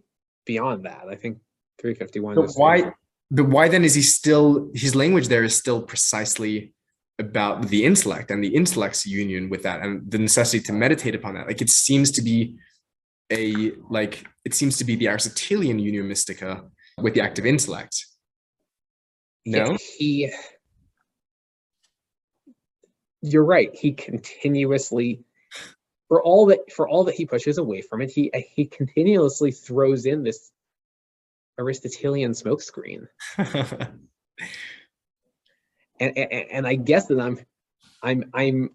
[0.45, 1.39] beyond that, I think
[1.81, 2.93] 351 But is why?
[3.31, 6.73] But why then is he still his language there is still precisely
[7.19, 11.35] about the intellect and the intellect's union with that and the necessity to meditate upon
[11.35, 11.47] that?
[11.47, 12.57] Like it seems to be
[13.31, 16.63] a like it seems to be the Aristotelian Unio Mystica
[16.97, 18.05] with the active intellect.
[19.45, 20.31] No, he
[23.21, 25.23] you're right he continuously
[26.07, 30.05] for all that for all that he pushes away from it he he continuously throws
[30.05, 30.51] in this
[31.59, 33.07] aristotelian smokescreen
[33.37, 33.99] and,
[36.17, 37.39] and and i guess that i'm
[38.01, 38.69] i'm i'm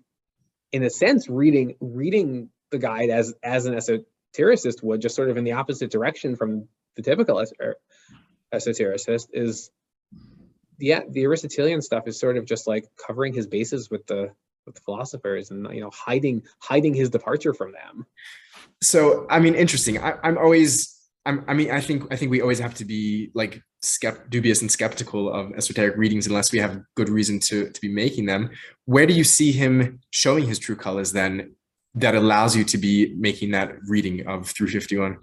[0.73, 5.37] in a sense reading reading the guide as as an esotericist would just sort of
[5.37, 7.77] in the opposite direction from the typical es- er,
[8.53, 9.71] esotericist is
[10.79, 14.31] yeah the aristotelian stuff is sort of just like covering his bases with the
[14.67, 18.07] with the philosophers and you know hiding hiding his departure from them
[18.85, 19.99] so I mean, interesting.
[19.99, 20.94] I, I'm always,
[21.27, 24.61] I'm, I mean, I think, I think we always have to be like skept, dubious
[24.63, 28.51] and skeptical of esoteric readings unless we have good reason to to be making them.
[28.85, 31.55] Where do you see him showing his true colors then?
[31.95, 35.17] That allows you to be making that reading of 351.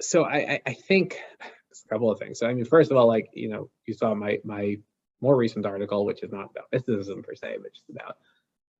[0.00, 2.38] so I, I think a couple of things.
[2.38, 4.76] So I mean, first of all, like you know, you saw my my
[5.20, 8.16] more recent article, which is not about mysticism per se, but just about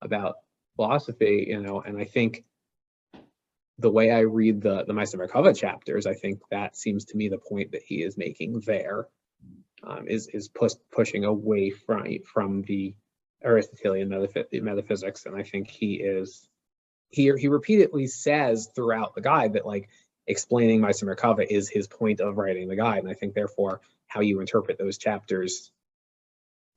[0.03, 0.37] about
[0.77, 2.45] philosophy, you know, and I think
[3.79, 7.29] the way I read the the Ma'aseh Merkava chapters, I think that seems to me
[7.29, 9.09] the point that he is making there
[9.83, 12.95] um, is is push, pushing away from from the
[13.45, 16.49] Aristotelian metaphy- metaphysics, and I think he is
[17.11, 19.89] he he repeatedly says throughout the guide that like
[20.27, 24.21] explaining Ma'aseh Merkava is his point of writing the guide, and I think therefore how
[24.21, 25.71] you interpret those chapters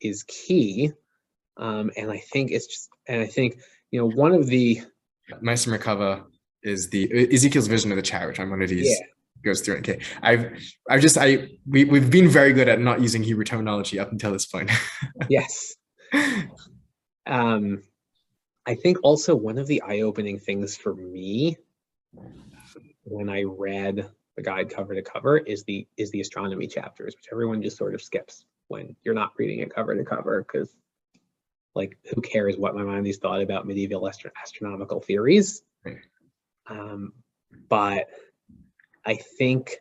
[0.01, 0.91] is key.
[1.57, 3.59] Um, and I think it's just, and I think
[3.91, 4.81] you know one of the
[5.31, 6.25] Ma'aseh Merkava
[6.63, 8.39] is the Ezekiel's vision of the chariot.
[8.39, 9.05] I'm one of these yeah
[9.43, 9.77] goes through.
[9.77, 9.99] Okay.
[10.21, 10.51] I've
[10.89, 14.31] I've just I we, we've been very good at not using Hebrew terminology up until
[14.31, 14.69] this point.
[15.29, 15.75] yes
[17.27, 17.83] um
[18.65, 21.55] i think also one of the eye-opening things for me
[23.03, 27.27] when i read the guide cover to cover is the is the astronomy chapters which
[27.31, 30.75] everyone just sort of skips when you're not reading it cover to cover because
[31.75, 35.97] like who cares what Maimonides thought about medieval astro- astronomical theories Right.
[36.69, 37.13] Um
[37.67, 38.07] but
[39.05, 39.77] i think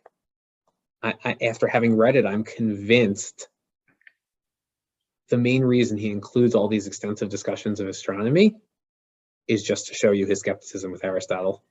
[1.03, 3.49] I, I after having read it i'm convinced
[5.29, 8.57] the main reason he includes all these extensive discussions of astronomy
[9.47, 11.65] is just to show you his skepticism with Aristotle.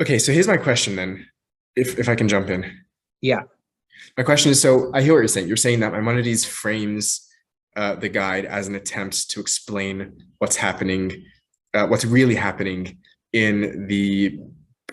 [0.00, 1.26] okay, so here's my question then,
[1.76, 2.64] if if I can jump in.
[3.20, 3.42] Yeah,
[4.16, 5.48] My question is so I hear what you're saying.
[5.48, 7.28] You're saying that Maimonides frames
[7.76, 11.24] uh, the guide as an attempt to explain what's happening,
[11.72, 12.98] uh, what's really happening
[13.32, 14.38] in the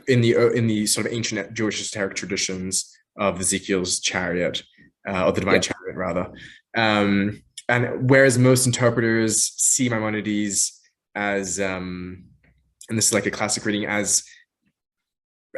[0.08, 4.64] in the uh, in the sort of ancient Jewish esoteric traditions of Ezekiel's chariot,
[5.08, 5.60] uh, or the divine Yeah.
[5.62, 6.32] chariot rather.
[6.76, 10.80] Um, and whereas most interpreters see Maimonides
[11.16, 12.26] as, um,
[12.90, 14.24] and this is like a classic reading, as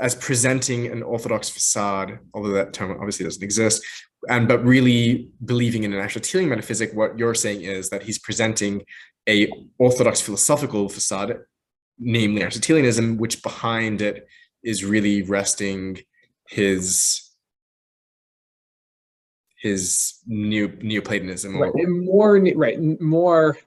[0.02, 3.84] as presenting an orthodox facade, although that term obviously doesn't exist,
[4.28, 8.18] and but really believing in an actual Aristotelian metaphysic, what you're saying is that he's
[8.18, 8.82] presenting
[9.30, 11.38] a orthodox philosophical facade,
[12.00, 14.28] namely Aristotelianism, which behind it
[14.64, 16.00] is really resting
[16.48, 17.30] his
[19.60, 21.58] his neo Neoplatonism.
[21.58, 21.74] Right.
[21.74, 23.58] and More right, more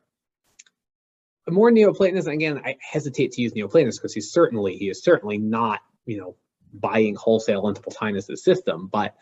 [1.48, 2.32] more Neoplatonism.
[2.32, 6.36] Again, I hesitate to use Neoplatonism because he's certainly he is certainly not you know
[6.74, 9.14] buying wholesale into Plotinus' system, but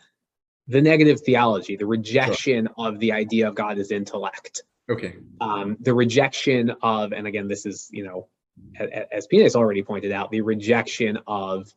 [0.67, 5.93] the negative theology, the rejection of the idea of God as intellect, okay, um, the
[5.93, 8.27] rejection of, and again, this is, you know,
[9.11, 11.71] as has already pointed out, the rejection of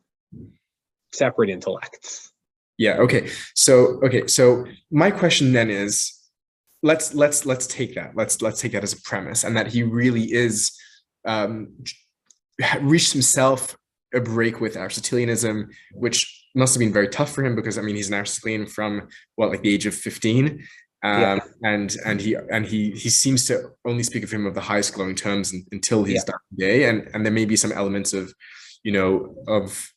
[1.11, 2.31] separate intellects.
[2.77, 3.29] Yeah, okay.
[3.55, 6.17] So okay, so my question then is
[6.81, 8.15] let's let's let's take that.
[8.15, 10.71] Let's let's take that as a premise and that he really is
[11.25, 11.73] um
[12.81, 13.77] reached himself
[14.13, 17.95] a break with Aristotelianism, which must have been very tough for him because I mean
[17.95, 20.65] he's an Aristotelian from what like the age of 15.
[21.01, 21.39] Um, Yeah.
[21.63, 24.93] and and he and he he seems to only speak of him of the highest
[24.93, 26.33] glowing terms un- until his Yeah.
[26.57, 28.33] day, and and there may be some elements of,
[28.83, 29.91] you know, of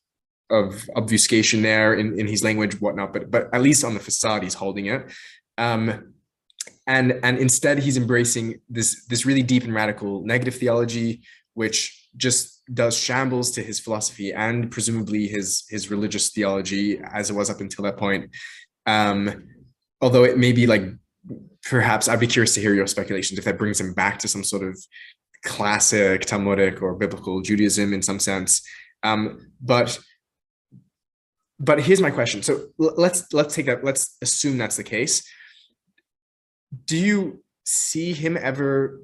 [0.51, 4.43] of obfuscation there in, in his language, whatnot, but but at least on the facade
[4.43, 5.11] he's holding it.
[5.59, 6.15] Um,
[6.87, 11.23] and and instead he's embracing this this really deep and radical negative theology
[11.55, 17.35] which just does shambles to his philosophy and presumably his his religious theology as it
[17.35, 18.31] was up until that point
[18.87, 19.45] um
[20.03, 20.83] although it may be like
[21.63, 24.45] perhaps i'd be curious to hear your speculations if that brings him back to some
[24.45, 24.77] sort of
[25.43, 28.63] classic talmudic or biblical judaism in some sense.
[29.03, 29.99] Um but
[31.59, 32.43] but here's my question.
[32.43, 35.23] So let's let's take that let's assume that's the case.
[36.87, 39.01] Do you see him ever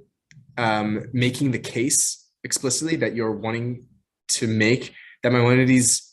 [0.56, 3.84] um, making the case explicitly that you're wanting
[4.28, 4.92] to make
[5.22, 6.07] that Maimonides,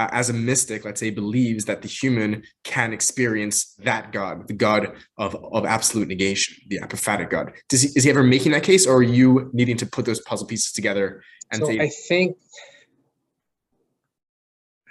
[0.00, 4.54] uh, as a mystic, let's say, believes that the human can experience that God, the
[4.54, 7.52] God of, of absolute negation, the apophatic God.
[7.68, 10.20] Does he, is he ever making that case, or are you needing to put those
[10.22, 11.22] puzzle pieces together
[11.52, 11.80] and so say?
[11.80, 12.38] I think,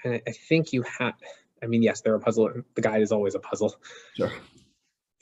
[0.05, 1.15] I think you have.
[1.63, 2.51] I mean, yes, they're a puzzle.
[2.75, 3.75] The guide is always a puzzle.
[4.15, 4.31] Sure.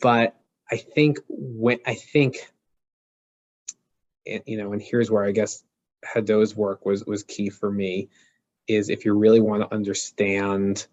[0.02, 0.36] But
[0.70, 2.36] I think when I think,
[4.26, 5.64] you know, and here's where I guess
[6.06, 8.10] Hadot's work was was key for me,
[8.68, 10.86] is if you really want to understand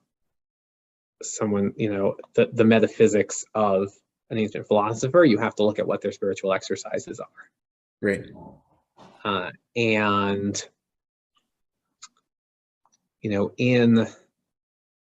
[1.22, 3.92] someone, you know, the the metaphysics of
[4.30, 7.50] an ancient philosopher, you have to look at what their spiritual exercises are.
[8.00, 8.24] Right.
[9.24, 10.62] Uh, and
[13.20, 14.06] you know, in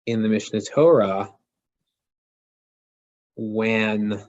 [0.06, 1.32] in the Mishnah Torah,
[3.36, 4.22] when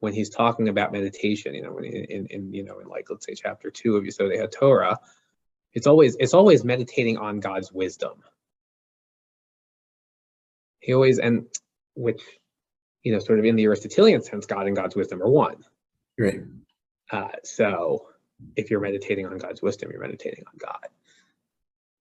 [0.00, 3.24] when he's talking about meditation, you know, in, in, in you know, in like let's
[3.24, 4.98] say chapter two of Yesodei HaTorah,
[5.74, 8.22] it's always it's always meditating on God's wisdom.
[10.80, 11.46] He always and
[11.94, 12.22] which
[13.04, 15.62] you know, sort of in the Aristotelian sense, God and God's wisdom are one.
[16.18, 16.40] Right.
[17.12, 18.08] Uh, so
[18.56, 20.88] if you're meditating on God's wisdom, you're meditating on God.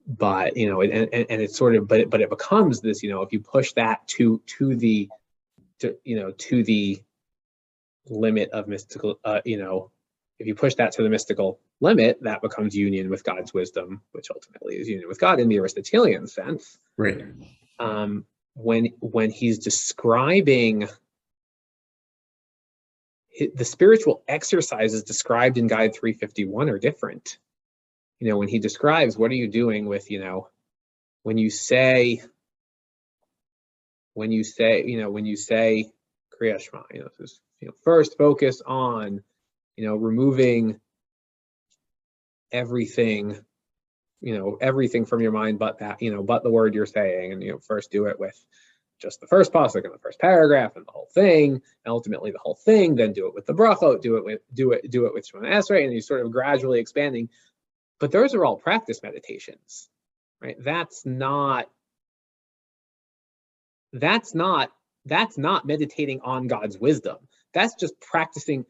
[0.08, 3.04] But you know, and, and, and it's sort of, but it, but it becomes this,
[3.04, 5.10] you know, if you push that to to the,
[5.80, 7.02] to you know, to the
[8.10, 9.92] limit of mystical, uh, you know,
[10.40, 14.30] if you push that to the mystical limit, that becomes union with God's wisdom, which
[14.32, 16.80] ultimately is union with God in the Aristotelian sense.
[16.98, 17.24] Right.
[17.80, 18.26] Um,
[18.56, 20.88] when when he's describing
[23.56, 27.38] the spiritual exercises described in Guide 351 are different.
[28.20, 30.50] You know, when he describes what are you doing with, you know,
[31.24, 32.22] when you say,
[34.14, 35.92] when you say, you know, when you say
[36.40, 37.10] Kriya Shema, you know,
[37.60, 39.24] you know, first focus on,
[39.76, 40.80] you know, removing
[42.54, 43.40] everything,
[44.22, 47.34] you know, everything from your mind but that, you know, but the word you're saying.
[47.34, 48.42] And, you know, first do it with
[49.02, 52.40] just the first pasuk and the first paragraph and the whole thing, and ultimately the
[52.40, 52.96] whole thing.
[52.96, 55.52] Then do it with the brachot, do it with do it do it with Shemona
[55.52, 57.30] Esrei, and you're sort of gradually expanding.
[58.00, 59.90] But those are all practice meditations,
[60.42, 60.56] right?
[60.58, 61.70] That's not
[63.92, 64.72] that's not
[65.06, 67.18] that's not meditating on God's wisdom.
[67.54, 68.66] That's just practicing.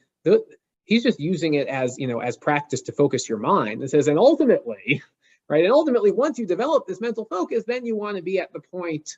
[0.85, 3.83] He's just using it as you know as practice to focus your mind.
[3.83, 5.01] It says, and ultimately,
[5.49, 5.63] right?
[5.63, 8.59] And ultimately, once you develop this mental focus, then you want to be at the
[8.59, 9.17] point,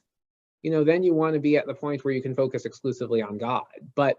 [0.62, 3.22] you know, then you want to be at the point where you can focus exclusively
[3.22, 3.66] on God.
[3.96, 4.18] But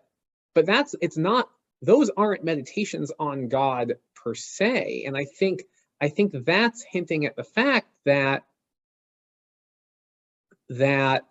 [0.55, 1.49] but that's it's not
[1.83, 5.05] those aren't meditations on God per se.
[5.07, 5.65] And I think
[6.01, 8.45] I think that's hinting at the fact that
[10.69, 11.25] that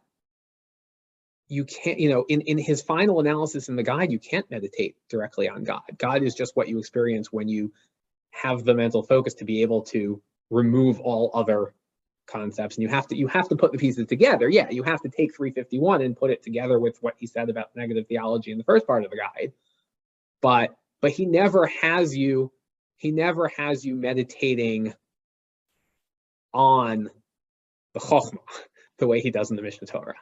[1.48, 4.96] you can't, you know, in, in his final analysis in the guide, you can't meditate
[5.10, 5.84] directly on God.
[5.98, 7.72] God is just what you experience when you
[8.32, 11.74] have the mental focus to be able to remove all other
[12.26, 12.76] concepts.
[12.76, 14.50] And you have to you have to put the pieces together.
[14.50, 17.76] Yeah, you have to take 351 and put it together with what he said about
[17.76, 19.54] negative theology in the first part of the guide.
[20.42, 22.52] But but he never has you,
[22.98, 24.94] he never has you meditating
[26.54, 27.10] on
[27.94, 28.40] the chokhmah
[28.98, 30.16] the way he does in the mishnah Torah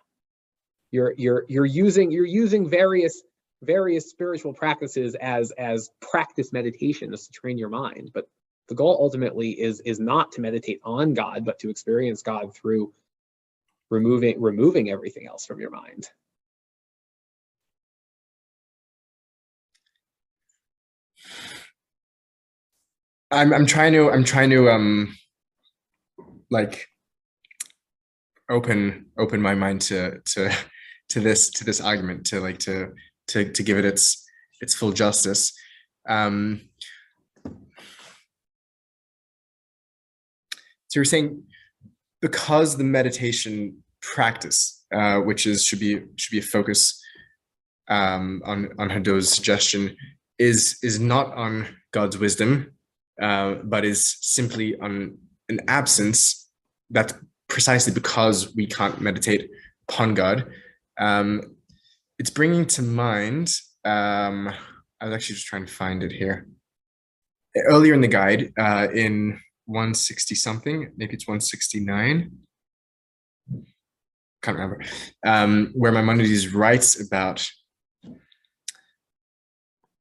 [0.94, 3.24] you're you're you're using you're using various
[3.64, 8.12] various spiritual practices as as practice meditations to train your mind.
[8.14, 8.30] But
[8.70, 12.94] the goal ultimately is is not to meditate on god but to experience god through
[13.90, 16.08] removing removing everything else from your mind.
[23.32, 25.18] I'm i'm trying to i'm trying to um
[26.52, 26.88] like
[28.50, 30.56] open open my mind to to
[31.10, 32.94] to this to this argument to like to
[33.28, 34.26] to to give it its
[34.62, 35.54] its full justice.
[36.08, 36.62] Um,
[40.88, 41.44] so you're saying
[42.22, 47.02] because the meditation practice, uh, which is should be should be a focus
[47.90, 49.96] um, on on Hadot's suggestion,
[50.40, 52.72] is is not on God's wisdom,
[53.22, 55.18] uh, but is simply on
[55.50, 56.50] an absence.
[56.90, 57.14] That's
[57.48, 59.50] precisely because we can't meditate
[59.88, 60.46] upon God
[61.00, 61.56] um,
[62.20, 63.52] it's bringing to mind
[63.86, 64.54] um,
[65.04, 66.48] I was actually just trying to find it here.
[67.56, 72.32] Earlier in the guide, uh, in 160 something, maybe it's 169.
[74.42, 74.82] Can't remember.
[75.26, 77.46] Um, where Maimonides writes about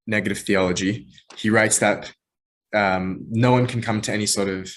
[0.06, 1.08] negative theology.
[1.36, 2.12] He writes that
[2.74, 4.72] um, no one can come to any sort of,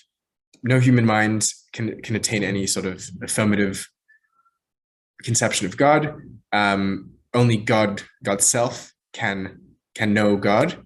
[0.64, 3.88] no human mind can can attain any sort of affirmative
[5.24, 6.22] conception of God.
[6.52, 9.60] Um, only God, God's self, can
[9.96, 10.78] can know God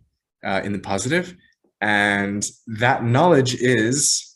[0.43, 1.35] uh, in the positive,
[1.81, 4.35] and that knowledge is,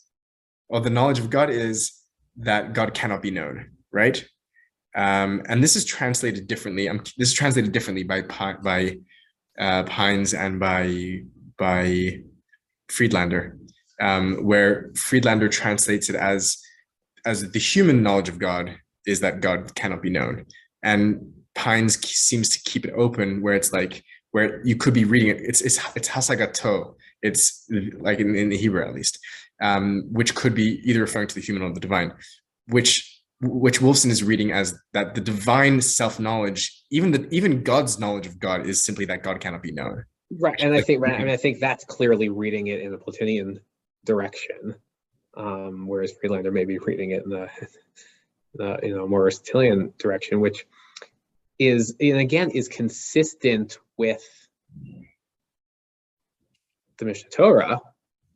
[0.68, 1.92] or the knowledge of God is
[2.36, 4.24] that God cannot be known, right?
[4.96, 6.88] Um, and this is translated differently.
[6.88, 8.22] Um, this is translated differently by
[8.62, 8.98] by
[9.58, 11.22] uh, Pines and by
[11.58, 12.18] by
[12.88, 13.58] Friedlander,
[14.00, 16.58] um, where Friedlander translates it as
[17.24, 18.76] as the human knowledge of God
[19.06, 20.46] is that God cannot be known,
[20.82, 24.02] and Pines seems to keep it open where it's like
[24.32, 25.40] where you could be reading it.
[25.40, 26.94] It's it's it's hasagato.
[27.22, 27.66] It's
[27.98, 29.18] like in, in the Hebrew at least,
[29.62, 32.12] um, which could be either referring to the human or the divine,
[32.66, 37.98] which which Wolfson is reading as that the divine self knowledge, even the even God's
[37.98, 40.04] knowledge of God, is simply that God cannot be known.
[40.40, 42.98] Right, and I think right, I mean I think that's clearly reading it in the
[42.98, 43.60] Platonian
[44.04, 44.74] direction,
[45.36, 47.48] um, whereas Friedlander may be reading it in the,
[48.58, 50.66] you know more Aristotelian direction, which
[51.58, 54.22] is and again is consistent with
[56.98, 57.80] the Mishnah Torah,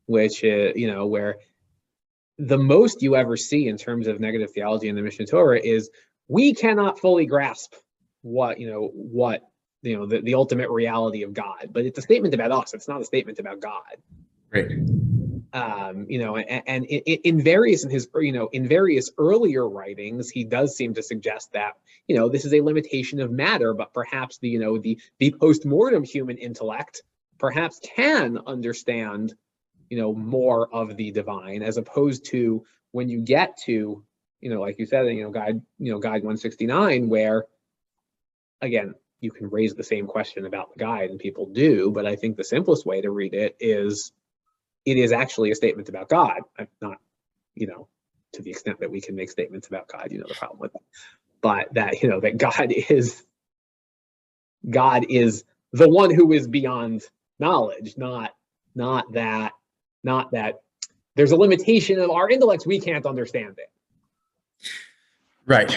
[0.07, 1.37] which is, you know where
[2.39, 5.91] the most you ever see in terms of negative theology in the Mishnah Torah is
[6.29, 7.75] we cannot fully grasp
[8.23, 9.43] what you know what
[9.83, 12.75] you know the, the ultimate reality of God, but it's a statement about us.
[12.75, 13.97] It's not a statement about God.
[14.53, 14.71] Right.
[15.53, 20.29] Um, you know, and, and in, various in his you know in various earlier writings,
[20.29, 21.73] he does seem to suggest that
[22.07, 25.35] you know this is a limitation of matter, but perhaps the you know the the
[25.41, 27.03] post-mortem human intellect
[27.39, 29.35] perhaps can understand
[29.89, 34.05] you know more of the divine as opposed to when you get to
[34.41, 37.45] you know like you said you know guide you know guide 169 where
[38.61, 42.17] again you can raise the same question about the guide and people do but i
[42.17, 44.13] think the simplest way to read it is
[44.91, 46.41] it is actually a statement about god.
[46.81, 46.99] Not
[47.55, 47.89] you know
[48.33, 50.73] to the extent that we can make statements about god you know the problem with
[50.73, 50.83] that.
[51.41, 53.23] but that you know that god is
[54.69, 57.03] god is the one who is beyond
[57.39, 58.33] knowledge not
[58.75, 59.53] not that
[60.05, 60.61] not that
[61.19, 63.69] there's a limitation of our intellects we can't understand it.
[65.47, 65.77] Right.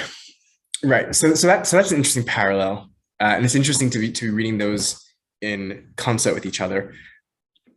[0.83, 1.15] Right.
[1.15, 4.25] So so that so that's an interesting parallel uh, and it's interesting to be to
[4.25, 5.03] be reading those
[5.41, 6.93] in concert with each other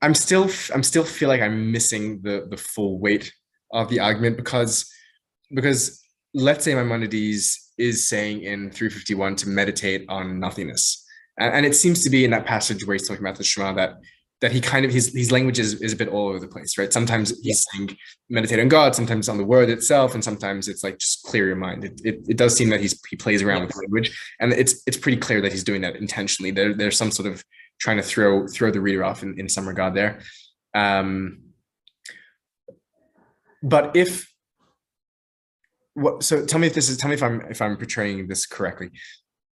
[0.05, 3.33] i'm still i'm still feel like i'm missing the the full weight
[3.73, 4.91] of the argument because
[5.51, 6.03] because
[6.35, 11.05] let's say maimonides is saying in 351 to meditate on nothingness
[11.39, 13.73] and, and it seems to be in that passage where he's talking about the shema
[13.73, 13.95] that
[14.41, 16.77] that he kind of his his language is, is a bit all over the place,
[16.77, 16.93] right?
[16.93, 17.79] Sometimes he's yeah.
[17.79, 17.97] saying
[18.29, 21.57] meditate on God, sometimes on the word itself, and sometimes it's like just clear your
[21.57, 21.85] mind.
[21.85, 24.99] It, it, it does seem that he's he plays around with language, and it's it's
[24.99, 26.51] pretty clear that he's doing that intentionally.
[26.51, 27.43] There there's some sort of
[27.85, 30.21] trying to throw throw the reader off in, in some regard there.
[30.75, 31.41] Um,
[33.63, 34.33] but if
[35.93, 38.47] what so tell me if this is tell me if I'm if I'm portraying this
[38.47, 38.91] correctly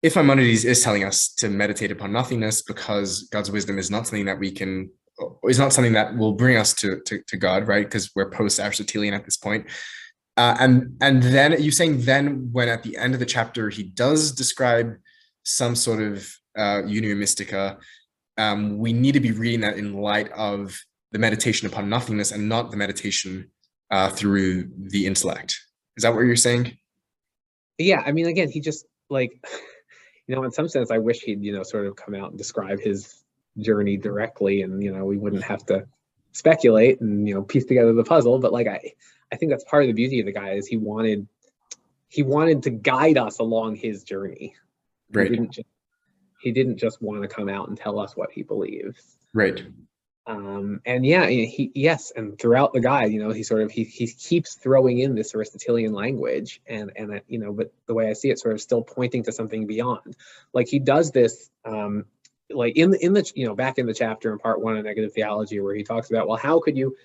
[0.02, 4.24] if Maimonides is telling us to meditate upon nothingness because God's wisdom is not something
[4.24, 4.90] that we can
[5.46, 7.84] is not something that will bring us to to, to God, right?
[7.84, 9.66] Because we're post Aristotelian at this point.
[10.36, 13.82] Uh, and and then you saying then when at the end of the chapter he
[13.82, 14.94] does describe
[15.42, 17.78] some sort of uh, mystica,
[18.40, 20.78] um, we need to be reading that in light of
[21.12, 23.50] the meditation upon nothingness and not the meditation
[23.90, 25.58] uh, through the intellect.
[25.96, 26.78] Is that what you're saying?
[27.78, 29.32] Yeah, I mean, again, he just like
[30.30, 32.38] you know, in some sense, I wish he'd, you know, sort of come out and
[32.38, 33.24] describe his
[33.58, 35.88] journey directly and, you know, we wouldn't have to
[36.30, 38.38] speculate and, you know, piece together the puzzle.
[38.38, 38.92] But like, I,
[39.32, 41.26] I think that's part of the beauty of the guy is he wanted,
[42.06, 44.54] he wanted to guide us along his journey.
[45.10, 45.28] Right.
[45.28, 45.66] He didn't just,
[46.40, 49.16] he didn't just want to come out and tell us what he believes.
[49.32, 49.62] Right
[50.30, 53.84] um, and yeah he yes and throughout the guide you know he sort of he,
[53.84, 58.12] he keeps throwing in this aristotelian language and and you know but the way i
[58.12, 60.16] see it sort of still pointing to something beyond
[60.52, 62.04] like he does this um,
[62.50, 64.84] like in the in the you know back in the chapter in part one of
[64.84, 66.96] negative theology where he talks about well how could you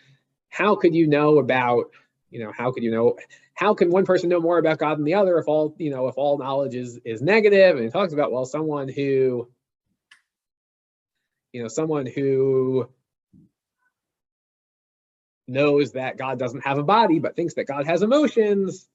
[0.50, 1.92] how could you know about
[2.30, 3.16] you know how could you know
[3.56, 6.08] how can one person know more about god than the other if all you know
[6.08, 9.50] if all knowledge is is negative and he talks about well someone who
[11.54, 12.88] you know someone who
[15.48, 18.88] knows that God doesn't have a body, but thinks that God has emotions,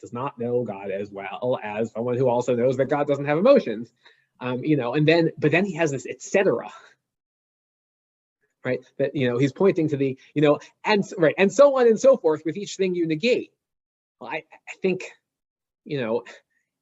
[0.00, 3.38] does not know God as well as someone who also knows that God doesn't have
[3.38, 3.92] emotions.
[4.40, 6.72] Um, you know, and then but then he has this etc.
[8.64, 11.86] Right, that you know he's pointing to the you know and right and so on
[11.86, 13.50] and so forth with each thing you negate.
[14.22, 15.02] Well, I I think
[15.84, 16.22] you know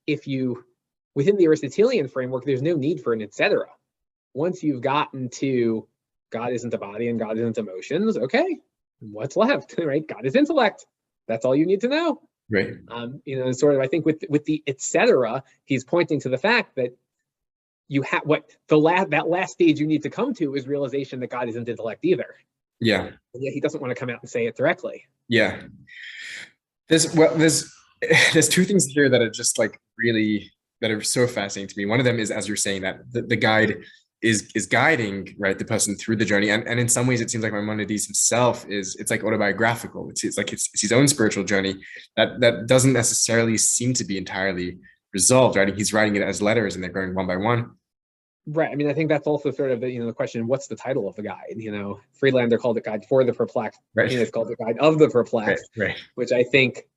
[0.07, 0.62] if you
[1.14, 3.64] within the Aristotelian framework, there's no need for an etc.
[4.34, 5.88] Once you've gotten to
[6.30, 8.59] God isn't a body and God isn't emotions, okay,
[9.01, 10.07] what's left, right?
[10.07, 10.84] God is intellect.
[11.28, 12.20] That's all you need to know.
[12.51, 12.74] Right.
[12.88, 16.38] Um, you know, sort of, I think with with the etc., he's pointing to the
[16.38, 16.95] fact that
[17.88, 21.20] you have what the last that last stage you need to come to is realization
[21.20, 22.34] that God isn't intellect either.
[22.80, 23.12] Yeah.
[23.34, 25.07] Yet he doesn't want to come out and say it directly.
[25.26, 25.62] Yeah.
[26.91, 27.72] There's well, there's
[28.32, 30.51] there's two things here that are just like really
[30.82, 31.86] that are so fascinating to me.
[31.86, 33.76] One of them is as you're saying that the, the guide
[34.22, 36.51] is is guiding right the person through the journey.
[36.51, 40.11] And, and in some ways it seems like maimonides himself is it's like autobiographical.
[40.11, 41.76] It's, it's like it's, it's his own spiritual journey
[42.16, 44.78] that that doesn't necessarily seem to be entirely
[45.14, 45.74] resolved right?
[45.74, 47.70] He's writing it as letters and they're going one by one
[48.47, 50.66] right i mean i think that's also sort of the you know the question what's
[50.66, 54.11] the title of the guide you know Friedlander called it guide for the perplexed right
[54.11, 55.97] it's called the guide of the perplexed right, right.
[56.14, 56.88] which i think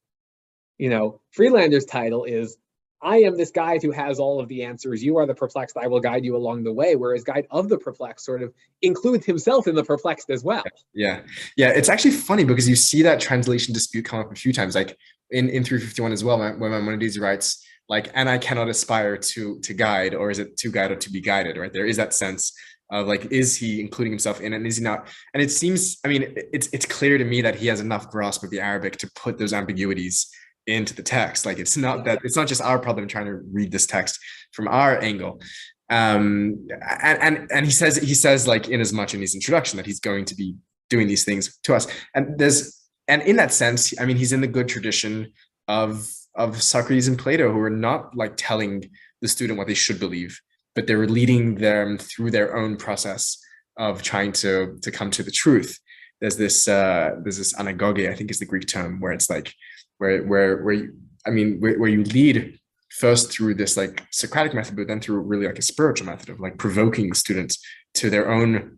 [0.77, 2.57] you know Friedlander's title is
[3.03, 5.03] I am this guide who has all of the answers.
[5.03, 5.75] You are the perplexed.
[5.75, 6.95] I will guide you along the way.
[6.95, 10.63] Whereas guide of the perplexed sort of includes himself in the perplexed as well.
[10.93, 11.21] Yeah.
[11.57, 11.69] Yeah.
[11.69, 14.97] It's actually funny because you see that translation dispute come up a few times, like
[15.31, 19.73] in, in 351 as well, when Maimonides writes like, and I cannot aspire to, to
[19.73, 21.71] guide, or is it to guide or to be guided, right?
[21.71, 22.53] There is that sense
[22.91, 25.07] of like, is he including himself in it and is he not?
[25.33, 28.43] And it seems, I mean, it's, it's clear to me that he has enough grasp
[28.43, 30.29] of the Arabic to put those ambiguities
[30.67, 31.45] into the text.
[31.45, 34.19] Like it's not that it's not just our problem trying to read this text
[34.53, 35.41] from our angle.
[35.89, 36.67] Um,
[36.99, 39.85] and and and he says he says like in as much in his introduction that
[39.85, 40.55] he's going to be
[40.89, 41.87] doing these things to us.
[42.15, 45.33] And there's and in that sense, I mean, he's in the good tradition
[45.67, 48.89] of of Socrates and Plato, who are not like telling
[49.21, 50.39] the student what they should believe,
[50.75, 53.37] but they're leading them through their own process
[53.77, 55.79] of trying to to come to the truth.
[56.21, 59.53] There's this uh, there's this anagoge, I think is the Greek term, where it's like
[59.97, 60.93] where where where you,
[61.25, 62.59] I mean where, where you lead
[62.91, 66.39] first through this like Socratic method, but then through really like a spiritual method of
[66.39, 67.57] like provoking students
[67.95, 68.77] to their own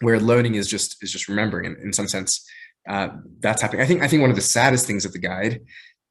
[0.00, 2.48] where learning is just is just remembering in, in some sense
[2.88, 3.08] uh,
[3.40, 3.82] that's happening.
[3.82, 5.60] I think I think one of the saddest things of the guide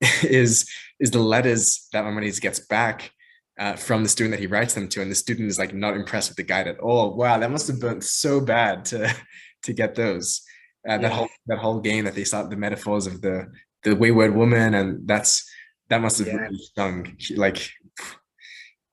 [0.23, 0.69] is
[0.99, 3.11] is the letters that Maimonides gets back
[3.59, 5.95] uh, from the student that he writes them to, and the student is like not
[5.95, 7.15] impressed with the guide at all.
[7.15, 9.13] Wow, that must have been so bad to
[9.63, 10.41] to get those.
[10.87, 11.09] Uh, that yeah.
[11.09, 13.47] whole that whole game that they start the metaphors of the
[13.83, 15.49] the wayward woman and that's
[15.89, 16.35] that must have yeah.
[16.35, 17.69] really stung like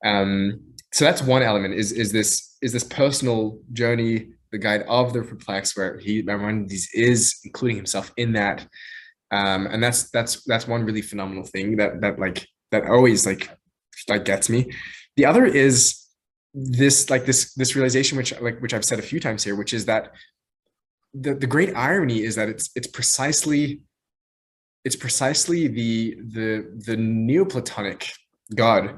[0.05, 0.59] um
[0.93, 5.21] so that's one element is is this is this personal journey the guide of the
[5.21, 8.65] perplexed where he Maimonides is including himself in that
[9.31, 13.49] um and that's that's that's one really phenomenal thing that that like that always like
[14.09, 14.71] like gets me.
[15.15, 16.05] The other is
[16.53, 19.73] this like this this realization which like which i've said a few times here which
[19.73, 20.11] is that
[21.13, 23.81] the the great irony is that it's it's precisely
[24.87, 28.09] it's precisely the the the Neoplatonic
[28.55, 28.97] God,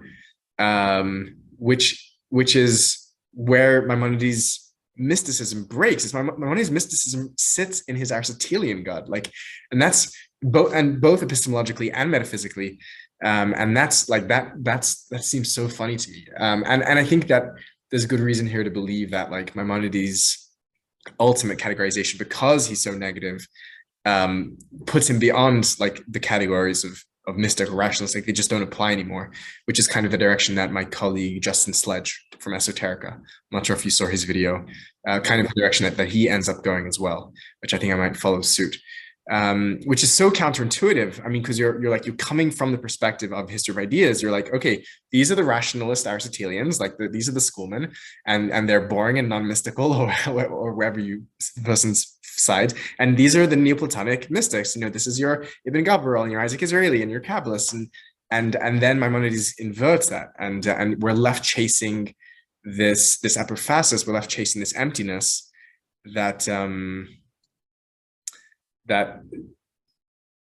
[0.59, 4.68] um, which which is where Maimonides
[4.99, 6.03] mysticism breaks.
[6.03, 9.31] It's Maimonides mysticism sits in his Aristotelian God, like,
[9.71, 12.79] and that's both and both epistemologically and metaphysically.
[13.23, 16.27] Um, and that's like that that's that seems so funny to me.
[16.37, 17.43] Um, and and I think that
[17.89, 20.49] there's good reason here to believe that like Maimonides'
[21.19, 23.45] ultimate categorization, because he's so negative,
[24.05, 28.49] um, puts him beyond like the categories of of mystic or rationalist, like they just
[28.49, 29.31] don't apply anymore,
[29.65, 33.65] which is kind of the direction that my colleague Justin Sledge from Esoterica, I'm not
[33.65, 34.65] sure if you saw his video,
[35.07, 37.77] uh, kind of the direction that, that he ends up going as well, which I
[37.77, 38.75] think I might follow suit
[39.29, 41.23] um, which is so counterintuitive.
[41.23, 44.21] I mean, because you're you're like you're coming from the perspective of history of ideas.
[44.21, 47.91] You're like, okay, these are the rationalist Aristotelians, like the, these are the schoolmen,
[48.25, 49.93] and and they're boring and non-mystical,
[50.27, 51.23] or or wherever you
[51.55, 52.73] the person's side.
[52.99, 54.75] And these are the Neoplatonic mystics.
[54.75, 57.89] You know, this is your Ibn Gabirol and your Isaac Israeli and your Kabbalists, and
[58.31, 62.15] and and then Maimonides inverts that, and uh, and we're left chasing
[62.63, 64.07] this this apophasis.
[64.07, 65.49] We're left chasing this emptiness
[66.13, 67.07] that um
[68.85, 69.21] that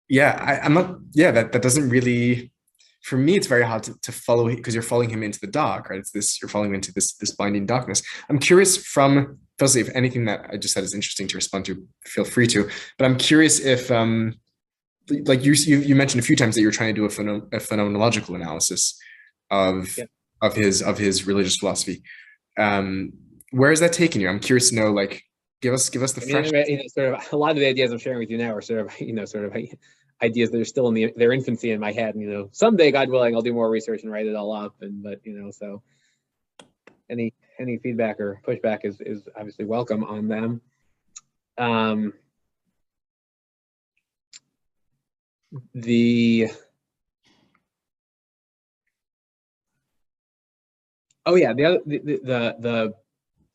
[0.09, 2.51] yeah I, am not yeah that that doesn't really
[3.03, 5.89] for me it's very hard to, to follow because you're following him into the dark
[5.89, 9.90] right it's this you're following into this this blinding darkness i'm curious from firstly if
[9.94, 12.68] anything that i just said is interesting to respond to feel free to
[12.98, 14.34] but i'm curious if um
[15.26, 17.48] like you you, you mentioned a few times that you're trying to do a, phenom-
[17.54, 19.00] a phenomenological analysis
[19.52, 20.06] of yeah.
[20.42, 22.02] of his of his religious philosophy
[22.58, 23.14] um
[23.52, 25.22] where is that taking you i'm curious to know like
[25.62, 26.52] give us give us the fresh.
[26.68, 28.62] you know, sort of a lot of the ideas I'm sharing with you now are
[28.62, 29.56] sort of you know sort of
[30.24, 32.14] ideas that are still in the, their infancy in my head.
[32.14, 34.76] And, you know, someday, God willing, I'll do more research and write it all up.
[34.82, 35.82] And but you know, so
[37.10, 40.62] any any feedback or pushback is is obviously welcome on them.
[41.58, 42.14] Um,
[45.74, 46.48] the
[51.26, 52.94] oh yeah the other the, the the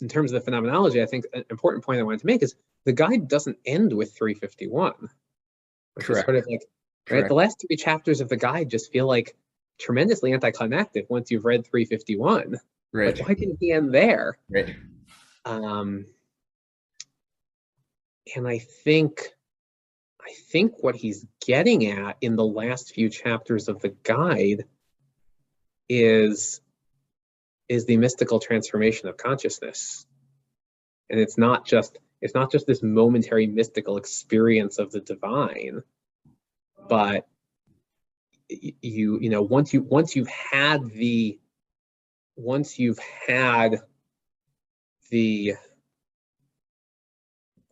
[0.02, 2.54] in terms of the phenomenology i think an important point i wanted to make is
[2.84, 4.92] the guide doesn't end with 351
[5.94, 6.26] which is Correct.
[6.26, 6.66] sort of like right
[7.06, 7.28] Correct.
[7.28, 9.34] the last three chapters of the guide just feel like
[9.78, 12.58] tremendously anticlimactic once you've read 351
[12.92, 13.18] Right.
[13.18, 14.74] like why didn't he end there Right.
[15.44, 16.06] um
[18.34, 19.28] and i think
[20.20, 24.64] i think what he's getting at in the last few chapters of the guide
[25.88, 26.60] is
[27.68, 30.06] is the mystical transformation of consciousness
[31.10, 35.82] and it's not just it's not just this momentary mystical experience of the divine
[36.88, 37.26] but
[38.48, 41.38] you you know once you once you've had the
[42.36, 43.80] once you've had
[45.10, 45.54] the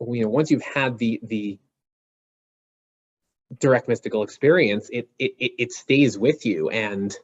[0.07, 1.59] you know once you've had the the
[3.59, 6.69] direct mystical experience it it it stays with you.
[6.69, 7.15] And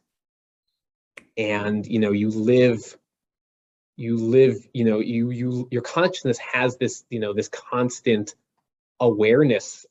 [1.37, 2.97] and you know you live
[3.95, 8.35] you live you know you you your consciousness has this you know this constant
[8.99, 9.85] awareness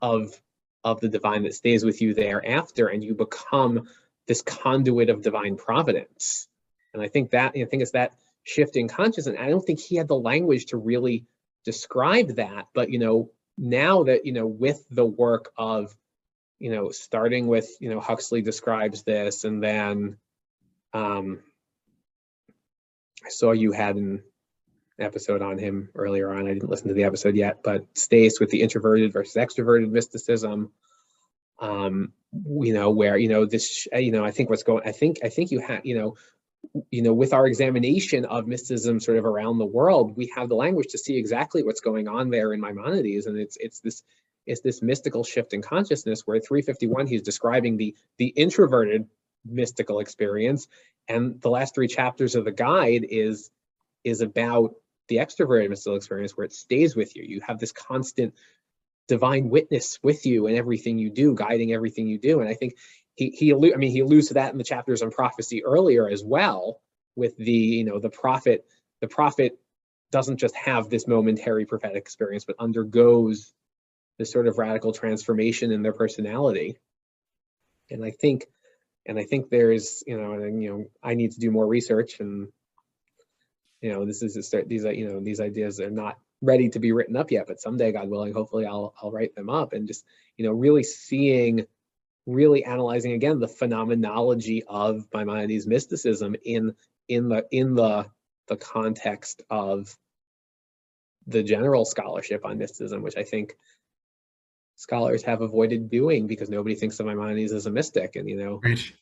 [0.00, 0.40] of
[0.84, 3.88] of the divine that stays with you thereafter and you become
[4.26, 6.48] this conduit of divine providence
[6.92, 8.14] and i think that i think it's that
[8.44, 11.24] shift in consciousness And i don't think he had the language to really
[11.64, 15.94] describe that but you know now that you know with the work of
[16.58, 20.16] you know starting with you know huxley describes this and then
[20.92, 21.40] um
[23.24, 24.22] i saw you had an
[24.98, 26.46] episode on him earlier on.
[26.46, 30.72] I didn't listen to the episode yet but stace with the introverted versus extroverted mysticism
[31.58, 35.18] um you know where you know this you know i think what's going i think
[35.22, 36.16] i think you have you know
[36.90, 40.54] you know with our examination of mysticism sort of around the world we have the
[40.54, 43.26] language to see exactly what's going on there in maimonides.
[43.26, 44.02] And it's it's this
[44.46, 49.06] it's this mystical shift in consciousness where 351 he's describing the the introverted
[49.44, 50.68] mystical experience.
[51.08, 53.50] And the last three chapters of the guide is
[54.04, 54.74] is about
[55.08, 57.24] the extroverted mystical experience where it stays with you.
[57.24, 58.34] You have this constant
[59.08, 62.40] divine witness with you in everything you do guiding everything you do.
[62.40, 62.74] And i think
[63.14, 66.08] he he allu- i mean he alludes to that in the chapters on prophecy earlier
[66.08, 66.80] as well
[67.16, 68.64] with the you know the prophet
[69.00, 69.58] the prophet
[70.10, 73.52] doesn't just have this momentary prophetic experience but undergoes
[74.18, 76.76] this sort of radical transformation in their personality.
[77.90, 78.46] And i think
[79.06, 82.20] and i think there's you know and you know i need to do more research
[82.20, 82.48] and
[83.80, 86.78] you know this is a these are you know these ideas are not ready to
[86.78, 89.88] be written up yet but someday god willing hopefully i'll i'll write them up and
[89.88, 90.04] just
[90.36, 91.66] you know really seeing
[92.26, 96.74] really analyzing again the phenomenology of maimonides mysticism in
[97.08, 98.06] in the in the
[98.48, 99.96] the context of
[101.26, 103.56] the general scholarship on mysticism which i think
[104.76, 108.60] scholars have avoided doing because nobody thinks of maimonides as a mystic and you know
[108.62, 108.92] Right.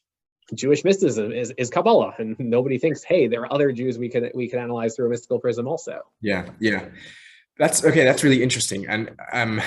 [0.55, 4.31] Jewish mysticism is, is Kabbalah, and nobody thinks, hey, there are other Jews we can
[4.35, 6.01] we can analyze through a mystical prism also.
[6.21, 6.87] Yeah, yeah.
[7.59, 8.05] That's okay.
[8.05, 8.87] That's really interesting.
[8.89, 9.61] And um,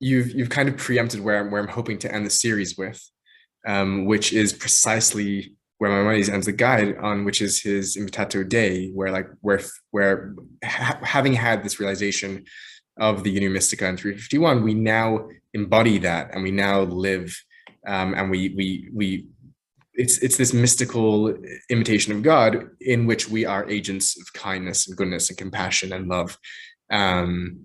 [0.00, 3.02] you've you've kind of preempted where I'm where I'm hoping to end the series with,
[3.66, 8.90] um, which is precisely where Maimonides ends the guide on, which is his Imitatio Dei,
[8.90, 9.60] where like where
[9.90, 12.44] where ha- having had this realization
[12.98, 17.36] of the Unio Mystica in 351, we now embody that and we now live
[17.86, 19.26] um, and we we we
[19.94, 21.34] it's it's this mystical
[21.70, 26.08] imitation of God in which we are agents of kindness and goodness and compassion and
[26.08, 26.38] love.
[26.90, 27.60] Um,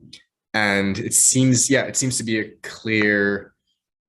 [0.53, 3.53] and it seems, yeah, it seems to be a clear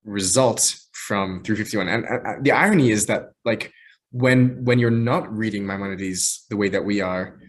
[0.04, 1.88] result from 351.
[1.88, 3.72] And, the irony is that, like,
[4.12, 7.40] when when you're not reading Maimonides the way that we are,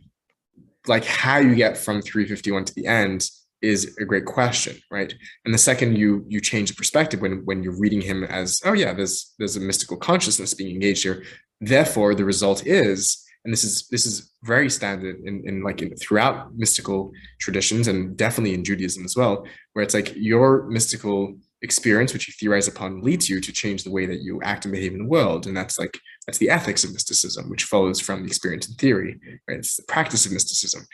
[0.87, 3.29] like how you get from 351 to the end
[3.61, 5.13] is a great question, right?
[5.45, 8.73] And the second you you change the perspective when when you're reading him as, oh
[8.73, 11.23] yeah, there's there's a mystical consciousness being engaged here.
[11.61, 15.95] Therefore, the result is, and this is this is very standard in, in like in,
[15.95, 22.13] throughout mystical traditions and definitely in Judaism as well, where it's like your mystical experience,
[22.13, 24.93] which you theorize upon, leads you to change the way that you act and behave
[24.93, 25.47] in the world.
[25.47, 29.19] And that's like that's the ethics of mysticism, which follows from the experience and theory,
[29.47, 29.59] right?
[29.59, 30.85] It's the practice of mysticism.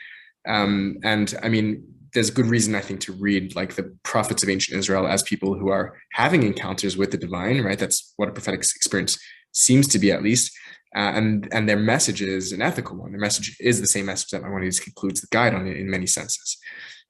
[0.47, 4.49] Um, and I mean, there's good reason, I think, to read like the prophets of
[4.49, 7.77] ancient Israel as people who are having encounters with the divine, right?
[7.77, 9.19] That's what a prophetic experience
[9.51, 10.51] seems to be, at least.
[10.95, 13.11] Uh, and and their message is an ethical one.
[13.11, 16.57] Their message is the same message that Maimonides concludes the guide on in many senses,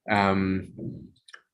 [0.10, 0.73] um,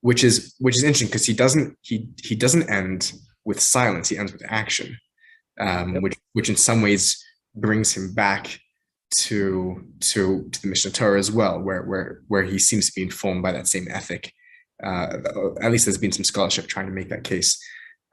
[0.02, 3.14] which is which is interesting because he doesn't he he doesn't end
[3.46, 4.10] with silence.
[4.10, 4.98] He ends with action,
[5.60, 6.04] um, Yep.
[6.04, 7.24] which which in some ways
[7.54, 8.60] brings him back
[9.20, 13.04] to to to the Mishnah Torah as well, where where where he seems to be
[13.04, 14.34] informed by that same ethic.
[14.84, 15.18] Uh,
[15.62, 17.58] at least there's been some scholarship trying to make that case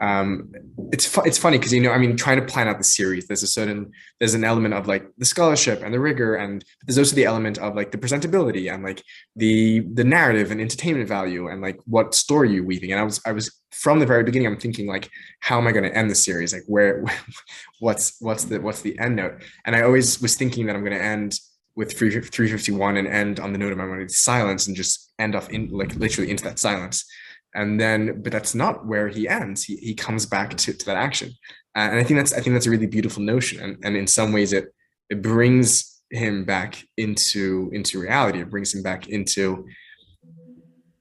[0.01, 0.53] um,
[0.93, 3.29] it's fu- it's funny because you know I mean trying to plan out the series
[3.29, 6.99] there's a certain there's an element of like the scholarship and the rigor and there's
[6.99, 9.03] also the element of like the presentability and like
[9.37, 12.91] the the narrative and entertainment value and like what story you're weaving.
[12.91, 15.09] And I was I was from the very beginning I'm thinking like
[15.41, 16.53] how am I going to end the series?
[16.53, 17.05] Like where
[17.79, 19.43] what's what's the what's the end note?
[19.67, 21.39] And I always was thinking that I'm going to end
[21.75, 25.49] with 351 and end on the note of my money silence and just end off
[25.51, 27.05] in like literally into that silence
[27.55, 29.65] and then but that's not where he ends.
[29.65, 31.31] He, he comes back to, to that action.
[31.75, 33.61] Uh, and i think that's i think that's a really beautiful notion.
[33.61, 34.75] And, and in some ways it
[35.11, 38.41] it brings him back into into reality.
[38.41, 39.67] It brings him back into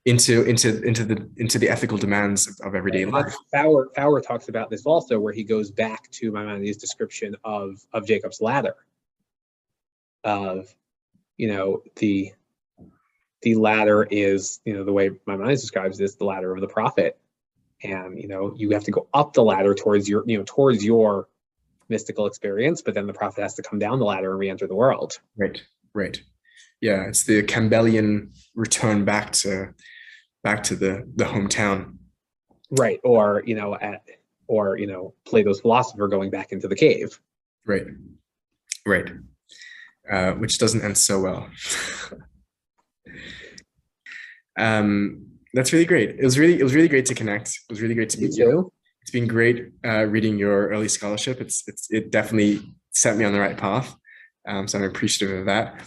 [0.05, 3.35] into into into the into the ethical demands of, of everyday life.
[3.51, 8.07] Faur, Faur talks about this also where he goes back to Maimonides' description of of
[8.07, 8.75] Jacob's ladder.
[10.23, 10.73] Of
[11.37, 12.31] you know the
[13.41, 16.67] the ladder is, you know, the way my mind describes this, the ladder of the
[16.67, 17.19] prophet.
[17.83, 20.85] And, you know, you have to go up the ladder towards your, you know, towards
[20.85, 21.27] your
[21.89, 24.75] mystical experience, but then the prophet has to come down the ladder and re-enter the
[24.75, 25.19] world.
[25.37, 25.61] Right,
[25.93, 26.21] right.
[26.79, 29.73] Yeah, it's the Campbellian return back to
[30.43, 31.97] back to the the hometown.
[32.71, 32.99] Right.
[33.03, 34.03] Or, you know, at
[34.47, 37.19] or, you know, Plato's philosopher going back into the cave.
[37.65, 37.85] Right.
[38.85, 39.11] Right.
[40.11, 41.49] Uh, which doesn't end so well.
[44.57, 46.11] Um, that's really great.
[46.11, 47.49] It was really it was really great to connect.
[47.49, 48.49] It was really great to meet you.
[48.49, 48.73] you.
[49.01, 51.41] It's been great uh, reading your early scholarship.
[51.41, 52.61] It's it's it definitely
[52.91, 53.95] set me on the right path.
[54.47, 55.81] Um, so I'm appreciative of that.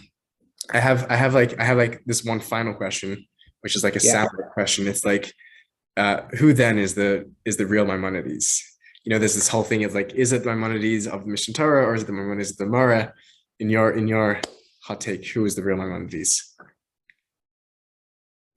[0.73, 3.25] I have I have like I have like this one final question,
[3.61, 4.13] which is like a yeah.
[4.13, 4.87] sour question.
[4.87, 5.33] It's like,
[5.97, 8.63] uh, who then is the is the real Maimonides?
[9.05, 9.83] You know, there's this whole thing.
[9.83, 12.57] It's like, is it Maimonides of the Mishneh Torah or is it the Maimonides of
[12.57, 13.13] the Gemara?
[13.61, 14.41] In your in your
[14.83, 16.54] hot take, who is the real Maimonides?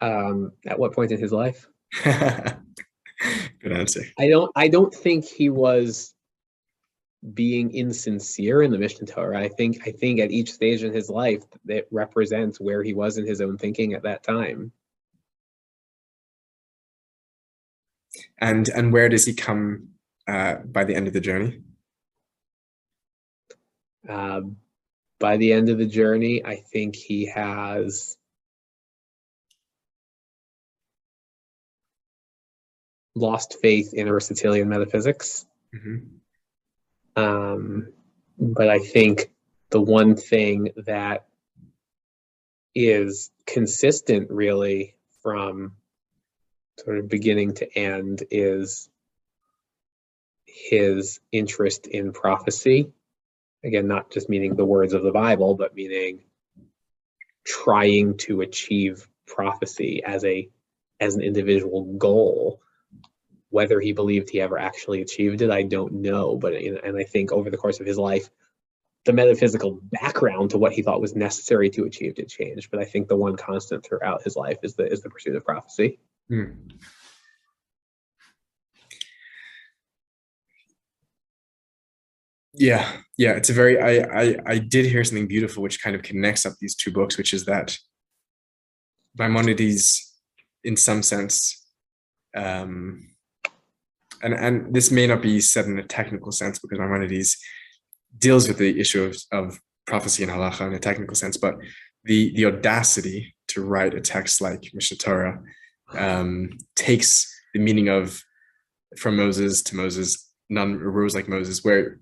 [0.01, 1.67] Um, at what point in his life?
[2.03, 4.03] Good answer.
[4.17, 4.51] I don't.
[4.55, 6.13] I don't think he was
[7.33, 9.39] being insincere in the Mishneh Torah.
[9.39, 9.87] I think.
[9.87, 13.41] I think at each stage in his life, it represents where he was in his
[13.41, 14.71] own thinking at that time.
[18.39, 19.89] And and where does he come
[20.27, 21.61] uh, by the end of the journey?
[24.07, 24.41] Uh,
[25.19, 28.17] by the end of the journey, I think he has
[33.17, 35.45] lost faith in Aristotelian metaphysics.
[35.75, 37.21] Mm-hmm.
[37.21, 37.93] Um,
[38.37, 39.31] but I think
[39.69, 41.25] the one thing that
[42.75, 45.73] is consistent really from
[46.79, 48.89] sort of beginning to end is
[50.45, 52.91] his interest in prophecy.
[53.63, 56.23] Again, not just meaning the words of the Bible, but meaning
[57.43, 60.49] trying to achieve prophecy as a
[60.99, 62.61] as an individual goal
[63.49, 66.35] whether he believed he ever actually achieved it, I don't know.
[66.35, 68.29] But and I think over the course of his life,
[69.05, 72.69] the metaphysical background to what he thought was necessary to achieve did change.
[72.69, 75.45] But I think the one constant throughout his life is the is the pursuit of
[75.45, 75.99] prophecy.
[76.29, 76.51] Hmm.
[82.53, 83.79] Yeah, yeah, it's a very.
[83.79, 87.17] I, I I did hear something beautiful, which kind of connects up these two books,
[87.17, 87.77] which is that
[89.17, 90.13] Maimonides,
[90.63, 91.65] in some sense,
[92.35, 93.07] um,
[94.21, 97.37] and and this may not be said in a technical sense because Maimonides
[98.17, 101.55] deals with the issue of, of prophecy and halacha in a technical sense, but
[102.03, 105.41] the the audacity to write a text like Mishnah Torah
[105.93, 108.21] um, takes the meaning of
[108.97, 111.99] from Moses to Moses, none arose like Moses, where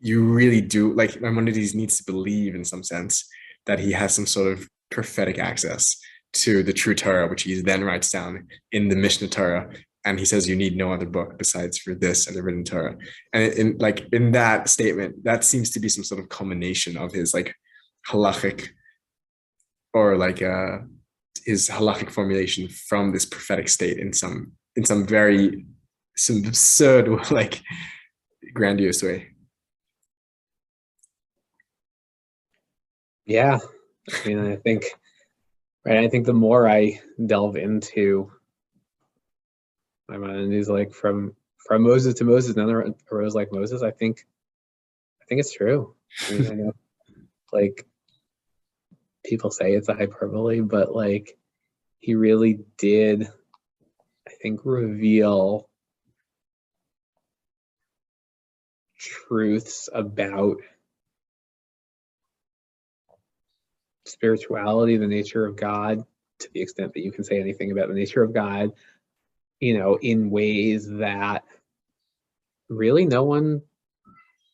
[0.00, 3.26] you really do like Maimonides needs to believe in some sense
[3.66, 5.96] that he has some sort of prophetic access
[6.32, 9.70] to the true Torah, which he then writes down in the Mishnah Torah,
[10.06, 12.96] and he says you need no other book besides for this and the written Torah.
[13.32, 17.12] And in like in that statement, that seems to be some sort of culmination of
[17.12, 17.54] his like
[18.08, 18.68] halachic
[19.92, 20.78] or like uh
[21.44, 25.66] his halachic formulation from this prophetic state in some in some very
[26.16, 27.60] some absurd like
[28.54, 29.26] grandiose way.
[33.24, 33.58] Yeah.
[34.24, 34.84] I mean I think
[35.84, 38.30] right I think the more I delve into.
[40.08, 43.82] And he's like, from from Moses to Moses, none arose like Moses.
[43.82, 44.24] I think,
[45.20, 45.94] I think it's true.
[46.28, 46.72] I mean, I know,
[47.52, 47.86] like
[49.24, 51.36] people say it's a hyperbole, but like
[51.98, 53.28] he really did,
[54.28, 55.68] I think, reveal
[58.96, 60.58] truths about
[64.04, 66.04] spirituality, the nature of God,
[66.38, 68.72] to the extent that you can say anything about the nature of God,
[69.60, 71.44] you know, in ways that
[72.68, 73.62] really no one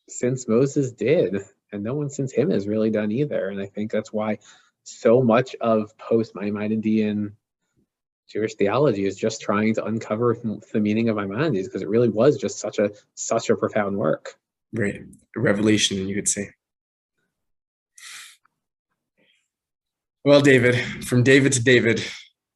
[0.09, 1.37] since Moses did,
[1.71, 3.49] and no one since him has really done either.
[3.49, 4.39] And I think that's why
[4.83, 7.33] so much of post Maimonidean
[8.29, 10.37] Jewish theology is just trying to uncover
[10.71, 14.35] the meaning of Maimonides because it really was just such a such a profound work.
[14.73, 15.01] Right,
[15.35, 16.49] a revelation, you could say.
[20.25, 22.03] Well, David, from David to David,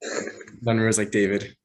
[0.62, 1.56] none was like David.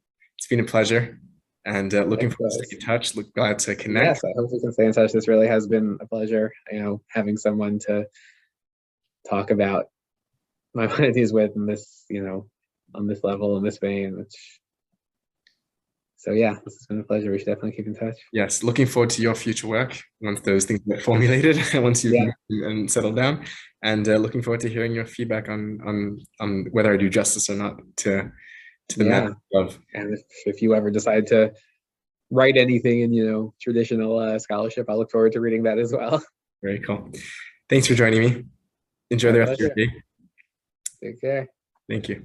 [0.43, 1.20] It's been a pleasure,
[1.64, 3.14] and uh, looking forward to staying in touch.
[3.14, 4.06] Look, glad to connect.
[4.06, 5.12] Yes, I hope we can stay in touch.
[5.12, 6.52] This really has been a pleasure.
[6.73, 8.06] You know, having someone to
[9.31, 9.86] talk about
[10.74, 12.48] Maimonides with in this, you know,
[12.93, 14.19] on this level in this vein.
[14.19, 14.35] Which,
[16.16, 17.31] so yeah, this has been a pleasure.
[17.31, 18.16] We should definitely keep in touch.
[18.32, 22.32] Yes, looking forward to your future work once those things get formulated, once you've Yeah.
[22.48, 23.44] and settled down,
[23.85, 27.48] and uh, looking forward to hearing your feedback on on on whether I do justice
[27.48, 28.32] or not to
[28.94, 29.31] the Yeah.
[29.55, 31.52] of And if, if you ever decide to
[32.31, 35.93] write anything in, you know, traditional uh, scholarship, I look forward to reading that as
[35.93, 36.23] well.
[36.62, 37.10] Very cool.
[37.69, 38.44] Thanks for joining me.
[39.10, 39.93] Enjoy My the rest of your day.
[41.02, 41.48] Take care.
[41.89, 42.20] Thank you.